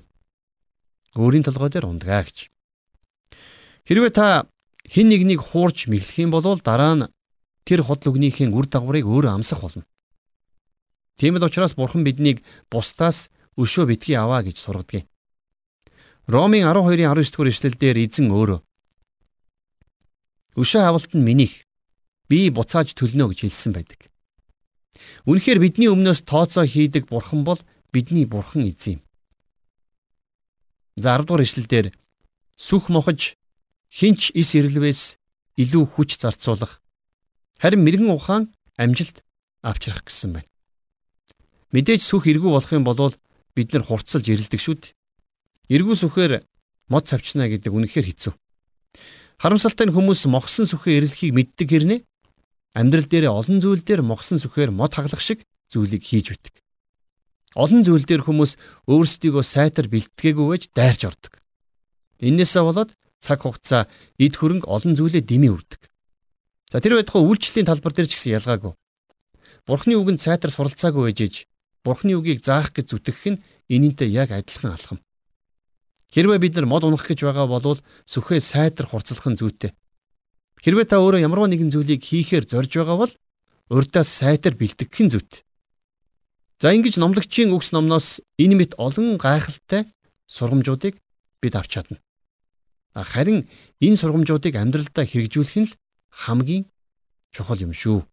Өөрийн 1.16 1.46
толгой 1.46 1.72
дээр 1.72 1.88
ундгаа 1.88 2.26
гэж. 2.26 2.52
Хэрвээ 3.88 4.12
та 4.12 4.44
хин 4.84 5.08
нэгнийг 5.08 5.40
хуурж 5.40 5.88
мэхлэх 5.88 6.20
юм 6.20 6.36
бол 6.36 6.44
дараа 6.60 6.92
нь 6.92 7.08
тэр 7.68 7.84
худал 7.84 8.16
үгнийхээ 8.16 8.48
үр 8.48 8.64
дагаврыг 8.64 9.04
өөрөө 9.04 9.36
амсах 9.36 9.60
болно. 9.60 9.84
Тийм 11.20 11.36
л 11.36 11.44
учраас 11.44 11.76
бурхан 11.76 12.00
биднийг 12.00 12.40
бусдаас 12.72 13.28
өшөө 13.60 13.92
битгий 13.92 14.16
аваа 14.16 14.40
гэж 14.40 14.56
сургадаг. 14.56 15.04
Ромын 16.24 16.64
12-ын 16.64 17.12
19 17.12 17.28
дугаар 17.28 17.52
эшлэлдэр 17.52 17.96
эзэн 18.08 18.32
өөрөө 18.32 18.60
өшөө 20.56 20.80
хавалт 20.80 21.12
нь 21.12 21.26
минийх 21.28 21.68
би 22.32 22.48
буцааж 22.48 22.96
төлнө 22.96 23.28
гэж 23.28 23.44
хэлсэн 23.44 23.72
байдаг. 23.76 24.08
Үнэхээр 25.28 25.60
бидний 25.60 25.92
өмнөөс 25.92 26.24
тооцоо 26.24 26.64
хийдэг 26.64 27.12
бурхан 27.12 27.44
бол 27.44 27.60
бидний 27.92 28.24
бурхан 28.24 28.64
эзэн 28.64 28.96
юм. 28.96 29.00
За 30.96 31.20
10 31.20 31.28
дугаар 31.28 31.44
ишлэлдэр 31.44 31.86
сүх 32.56 32.88
мохож 32.88 33.36
хинч 33.92 34.32
ис 34.32 34.56
ирлвээс 34.56 35.20
илүү 35.60 35.84
хүч 35.84 36.16
зарцуулах 36.16 36.80
харин 37.58 37.82
мэрэгэн 37.84 38.10
ухаан 38.14 38.48
амжилт 38.78 39.22
авчрах 39.62 40.06
гэсэн 40.06 40.38
байна. 40.38 40.50
Мэдээж 41.74 42.02
сүх 42.02 42.30
эргүү 42.30 42.50
болох 42.54 42.72
юм 42.72 42.86
бол 42.86 43.12
бид 43.54 43.68
нар 43.74 43.84
хурцлж 43.84 44.24
ирэлдэг 44.24 44.60
шүү 44.62 44.76
дээ. 44.78 44.96
Эргүү 45.74 45.96
сүхээр 46.00 46.32
мод 46.88 47.04
цавчна 47.10 47.50
гэдэг 47.50 47.74
үнэхээр 47.74 48.06
хэцүү. 48.08 48.32
Харамсалтай 49.42 49.86
нь 49.90 49.94
хүмүүс 49.94 50.24
мохсон 50.30 50.64
сүхээ 50.64 51.04
эрэлхийг 51.04 51.36
мэддэг 51.36 51.68
хэрнээ 51.68 52.00
Амьдрал 52.78 53.08
дээр 53.08 53.32
олон 53.32 53.58
зүйл 53.58 53.80
дээр 53.80 54.04
могсон 54.04 54.38
сүхээр 54.38 54.70
мод 54.70 54.92
хаглах 54.92 55.18
шиг 55.18 55.42
зүйлийг 55.72 56.04
хийж 56.04 56.30
байдаг. 56.30 56.54
Олон 57.56 57.80
зүйл 57.82 58.04
дээр 58.04 58.22
хүмүүс 58.28 58.60
өөрсдийгөө 58.86 59.42
сайтар 59.42 59.88
бэлтгээгүй 59.88 60.46
байж 60.46 60.68
дайрч 60.76 61.08
ордог. 61.08 61.40
Иннээсээ 62.20 62.62
болоод 62.62 62.92
цаг 63.24 63.40
хугацаа 63.40 63.88
эд 64.20 64.34
хөрөнгө 64.36 64.68
олон 64.68 64.94
зүйлээ 64.94 65.24
дэмий 65.24 65.48
үрдэг. 65.48 65.87
За 66.68 66.80
тэр 66.84 67.00
байтугай 67.00 67.24
үйлчлэлийн 67.24 67.68
талбар 67.68 67.96
дээр 67.96 68.08
ч 68.08 68.20
гэсэн 68.20 68.36
ялгаагүй. 68.36 68.72
Бурхны 69.64 69.96
үгэнд 69.96 70.20
сайтар 70.20 70.52
суралцаагүй 70.52 71.08
байж 71.08 71.20
иж 71.24 71.34
Бурхны 71.84 72.12
үгийг 72.20 72.44
заах 72.44 72.76
гэж 72.76 72.92
зүтгэх 72.92 73.24
нь 73.32 73.42
энэнтэй 73.72 74.12
яг 74.12 74.28
адилхан 74.36 74.76
алхам. 74.76 74.98
Хэрвээ 76.12 76.40
бид 76.40 76.54
нар 76.56 76.68
мод 76.68 76.84
унах 76.84 77.08
гэж 77.08 77.24
байгаа 77.24 77.48
бол 77.48 77.80
сүхээ 78.04 78.40
сайтар 78.44 78.84
хурцлах 78.88 79.24
нь 79.28 79.40
зүйтэй. 79.40 79.72
Хэрвээ 80.60 80.86
та 80.88 81.00
өөрөө 81.00 81.24
ямарваа 81.24 81.48
нэгэн 81.48 81.72
зүйлийг 81.72 82.04
хийхээр 82.04 82.44
зорж 82.44 82.72
байгаа 82.76 82.96
бол 83.00 83.12
урдаас 83.72 84.08
сайтар 84.08 84.52
бэлтгэх 84.52 85.00
нь 85.00 85.12
зүйт. 85.12 85.44
За 86.60 86.74
ингэж 86.74 87.00
номлогчийн 87.00 87.54
үгс 87.54 87.72
номноос 87.72 88.20
энэ 88.36 88.56
мэт 88.60 88.72
олон 88.76 89.16
гайхалтай 89.16 89.88
сургамжуудыг 90.26 91.00
бид 91.40 91.54
авч 91.54 91.70
чадна. 91.78 92.02
Харин 92.92 93.46
энэ 93.78 94.00
сургамжуудыг 94.00 94.58
амьдралдаа 94.58 95.06
хэрэгжүүлэх 95.06 95.56
нь 95.62 95.68
л 95.70 95.76
хамгийн 96.10 96.64
чухал 97.34 97.60
юм 97.60 97.72
шүү. 97.72 98.04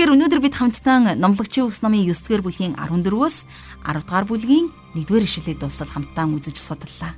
Тэгэхээр 0.00 0.16
өнөөдөр 0.16 0.40
бид 0.40 0.56
хамтдаа 0.56 1.12
номлогчийн 1.12 1.68
ус 1.68 1.84
намын 1.84 2.08
9 2.08 2.24
дугаар 2.24 2.40
бүлгийн 2.40 2.72
14-өөс 2.72 3.36
10 3.84 4.00
дугаар 4.00 4.24
бүлгийн 4.24 4.66
1-р 4.96 5.28
ишлэлийг 5.28 5.60
дуусаад 5.60 5.92
хамтдаа 5.92 6.24
үзэж 6.24 6.56
судаллаа. 6.56 7.12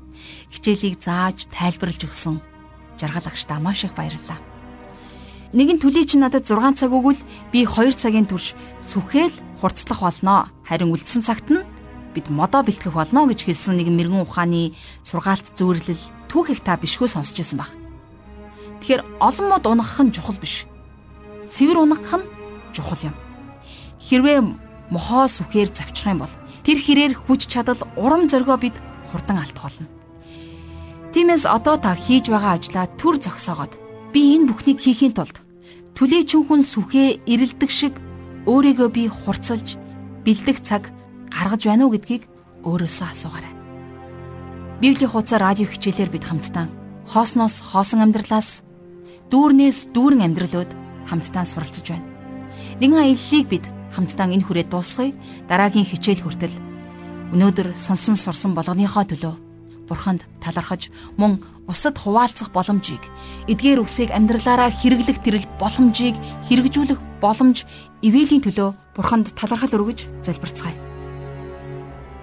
Хичээлийг 0.51 0.99
зааж 0.99 1.47
тайлбарлаж 1.55 2.03
өгсөн 2.11 2.43
жаргал 2.99 3.31
агштаа 3.31 3.63
маш 3.63 3.87
их 3.87 3.95
баярлалаа. 3.95 4.52
Нэгэн 5.53 5.85
төлий 5.85 6.09
чи 6.09 6.17
надад 6.17 6.49
6 6.49 6.81
цаг 6.81 6.97
өгвөл 6.97 7.21
би 7.53 7.69
2 7.69 7.93
цагийн 7.93 8.25
турш 8.25 8.57
сүхээл 8.81 9.37
хурцлах 9.61 10.01
болно. 10.01 10.49
Харин 10.65 10.97
үлдсэн 10.97 11.21
цагт 11.21 11.53
нь 11.53 11.61
бид 12.17 12.33
модоо 12.33 12.65
бэлтгэх 12.65 12.97
болно 12.97 13.29
гэж 13.29 13.45
хэлсэн 13.53 13.77
нэгэн 13.77 13.93
мэрэгэн 13.93 14.25
ухааны 14.25 14.73
сургаалт 15.05 15.53
зөөрлөл 15.53 16.01
түүхийг 16.33 16.65
та 16.65 16.81
бишгүй 16.81 17.05
сонсч 17.05 17.37
байсан 17.37 17.61
баг. 17.61 17.69
Тэгэхээр 18.81 19.05
олон 19.21 19.47
мод 19.53 19.65
унах 19.69 19.93
нь 20.01 20.09
чухал 20.17 20.41
биш. 20.41 20.65
Цэвэр 21.45 21.85
унах 21.85 22.01
нь 22.01 22.25
чухал 22.73 23.12
юм. 23.12 23.17
Хэрвээ 24.01 24.41
мохоо 24.88 25.29
сүхээр 25.29 25.69
завчих 25.69 26.09
юм 26.09 26.25
бол 26.25 26.35
тэр 26.65 26.81
хэрээр 26.81 27.12
хүч 27.29 27.45
чадал 27.53 27.77
урам 28.01 28.25
зоригоо 28.25 28.57
бид 28.57 28.77
хурдан 29.12 29.37
алдах 29.37 29.69
болно. 29.69 29.87
Тиймээс 31.12 31.45
одоо 31.45 31.77
та 31.77 31.93
хийж 31.93 32.33
байгаа 32.33 32.57
ажлаа 32.57 32.88
төр 32.97 33.21
зогсоогоод 33.21 33.82
би 34.12 34.37
энэ 34.37 34.48
бүхнийг 34.53 34.79
хийхийн 34.81 35.16
тулд 35.16 35.40
түлээчин 35.96 36.44
хүн 36.44 36.62
сүхээ 36.62 37.25
ирэлдэг 37.25 37.70
шиг 37.72 37.94
өөрийгөө 38.44 38.88
би 38.92 39.09
хурцлж 39.09 39.81
бэлдэх 40.25 40.61
цаг 40.61 40.92
гаргаж 41.33 41.62
байна 41.66 41.88
уу 41.88 41.96
гэдгийг 41.96 42.29
өөрөөсөө 42.68 43.09
асуугаарай. 43.09 43.55
Библийн 44.81 45.11
хуудас 45.11 45.40
радио 45.40 45.66
хичээлээр 45.66 46.11
бид 46.12 46.25
хамтдаа 46.27 46.66
хоосноос 47.09 47.61
хоосон 47.72 48.05
амьдралаас 48.05 48.62
дүүрнээс 49.31 49.94
дүүрэн 49.94 50.27
амьдралууд 50.27 50.70
хамтдаа 51.09 51.44
суралцж 51.46 51.87
байна. 51.88 52.07
Нэгэн 52.81 53.01
аяллыг 53.01 53.46
бид 53.48 53.64
хамтдаа 53.94 54.27
энэ 54.29 54.44
хүрээ 54.44 54.66
дуусгая. 54.68 55.12
Дараагийн 55.48 55.87
хичээл 55.87 56.25
хүртэл 56.25 56.57
өнөөдөр 57.33 57.79
сонсон 57.79 58.16
сурсан 58.16 58.53
болгоныхоо 58.53 59.05
төлөө 59.07 59.35
Бурханд 59.88 60.25
талархаж 60.40 60.90
мөн 61.18 61.38
усад 61.70 61.98
хуваалцах 61.98 62.51
боломжийг 62.51 63.03
эдгээр 63.46 63.83
үсийг 63.83 64.11
амьдралаараа 64.11 64.70
хэрэглэх 64.70 65.22
тэрл 65.22 65.46
боломжийг 65.62 66.16
хэрэгжүүлэх 66.51 67.01
боломж 67.22 67.64
ивэлийн 68.03 68.42
төлөө 68.42 68.70
Бурханд 68.92 69.33
талархал 69.33 69.72
өргөж 69.72 70.11
залбирцгаая. 70.20 70.77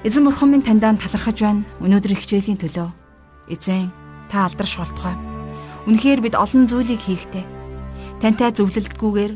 Эзэн 0.05 0.23
бурхан 0.27 0.53
минь 0.53 0.61
таньдаа 0.61 0.93
талархаж 0.93 1.41
байна. 1.41 1.65
Өнөөдрийн 1.81 2.19
хичээлийн 2.19 2.61
төлөө 2.61 2.89
эзэн 3.49 3.89
та 4.29 4.45
алдарш 4.45 4.77
болтугай. 4.77 5.17
Үнэхээр 5.89 6.21
бид 6.21 6.35
олон 6.37 6.69
зүйлийг 6.69 7.01
хийхдээ 7.01 7.45
тантай 8.21 8.53
зөвлөлтгүйгээр 8.53 9.33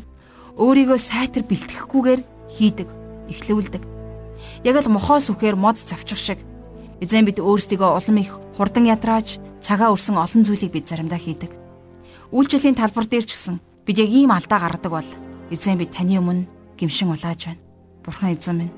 өөрийгөө 0.54 0.98
сайтар 1.00 1.42
бэлтгэхгүйгээр 1.42 2.20
хийдэг, 2.54 2.88
эхлүүлдэг. 3.32 3.82
Яг 4.62 4.76
л 4.78 4.94
мохоо 4.94 5.18
сүхээр 5.18 5.58
мод 5.58 5.80
завчих 5.82 6.20
шиг 6.20 6.38
Эзэн 7.02 7.26
бид 7.26 7.42
өөрсдийгөө 7.42 7.90
улам 7.98 8.16
их 8.22 8.38
хурдан 8.54 8.86
ятрааж 8.86 9.42
цагаа 9.64 9.90
өрсөн 9.90 10.20
олон 10.20 10.42
зүйлийг 10.46 10.70
бид 10.70 10.86
заримдаа 10.86 11.18
хийдэг. 11.18 11.50
Үйлчлэлийн 12.30 12.78
талбар 12.78 13.06
дээр 13.06 13.26
ч 13.26 13.34
гэсэн 13.34 13.58
бид 13.86 13.98
яг 13.98 14.10
ийм 14.10 14.30
алдаа 14.30 14.60
гаргадаг 14.62 14.92
бол 14.92 15.10
эзэн 15.50 15.78
бид 15.78 15.90
таны 15.90 16.18
өмнө 16.22 16.46
гимшин 16.78 17.10
улааж 17.10 17.50
байна. 17.50 17.62
Бурхан 18.04 18.34
эзэн 18.34 18.56
минь 18.58 18.74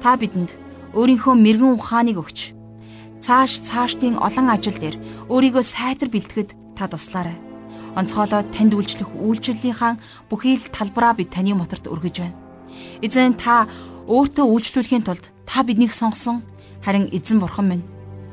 та 0.00 0.16
бидэнд 0.16 0.50
өөрийнхөө 0.96 1.34
мэрэгэн 1.36 1.76
ухааныг 1.76 2.18
өгч 2.18 2.52
цааш 3.22 3.62
цаашдын 3.68 4.18
олон 4.18 4.48
ажил 4.50 4.76
дээр 4.76 4.96
өөрийгөө 5.30 5.62
сайтар 5.62 6.08
бэлтгэхэд 6.10 6.50
та 6.74 6.90
туслаарай. 6.90 7.36
Онцгойлоод 7.94 8.50
танд 8.50 8.72
үйлчлэх 8.74 9.12
үйлчлэлийнхаа 9.14 10.00
бүхий 10.26 10.56
л 10.58 10.66
талбараа 10.74 11.14
бид 11.14 11.30
таны 11.30 11.54
моторт 11.54 11.86
өргөж 11.86 12.16
байна. 12.24 12.36
Эзэн 13.04 13.36
та 13.36 13.68
өөртөө 14.08 14.46
үйлчлүүлэхийн 14.48 15.04
тулд 15.06 15.30
та 15.46 15.62
биднийг 15.62 15.92
сонгосон 15.92 16.42
Харин 16.84 17.06
эзэн 17.14 17.38
бурхан 17.38 17.66
минь 17.70 17.84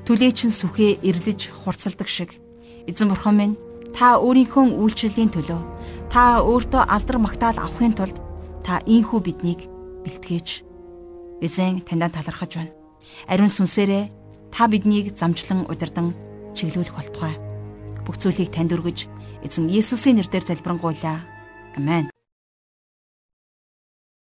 түлээчин 0.10 0.50
сүхээ 0.50 1.06
эрдэж 1.06 1.54
хурцалдаг 1.54 2.10
шиг 2.10 2.42
эзэн 2.90 3.10
бурхан 3.14 3.36
минь 3.38 3.56
та 3.94 4.18
өөрийнхөө 4.18 4.74
үйлчлэлийн 4.74 5.30
төлөө 5.30 5.62
та 6.10 6.42
өөртөө 6.42 6.84
алдар 6.90 7.18
магтаал 7.22 7.58
авахын 7.62 7.94
тулд 7.94 8.18
та 8.66 8.82
ийхүү 8.90 9.20
биднийг 9.22 9.70
бэлтгэж 10.06 10.48
эзэн 11.46 11.86
таньдаа 11.86 12.10
талархаж 12.10 12.52
байна. 12.58 12.74
Ариун 13.30 13.54
сүнсээрээ 13.54 14.10
та 14.52 14.68
биднийг 14.68 15.14
замчлан 15.14 15.66
удирдан 15.70 16.14
чиглүүлэх 16.58 16.96
болтугай. 16.98 17.38
Бүх 18.06 18.18
зүйлийг 18.18 18.50
танд 18.50 18.74
өргөж 18.74 19.06
эзэн 19.46 19.70
Иесусийн 19.70 20.18
нэрээр 20.18 20.46
залбирanгуйлаа. 20.46 21.22
Амен. 21.78 22.10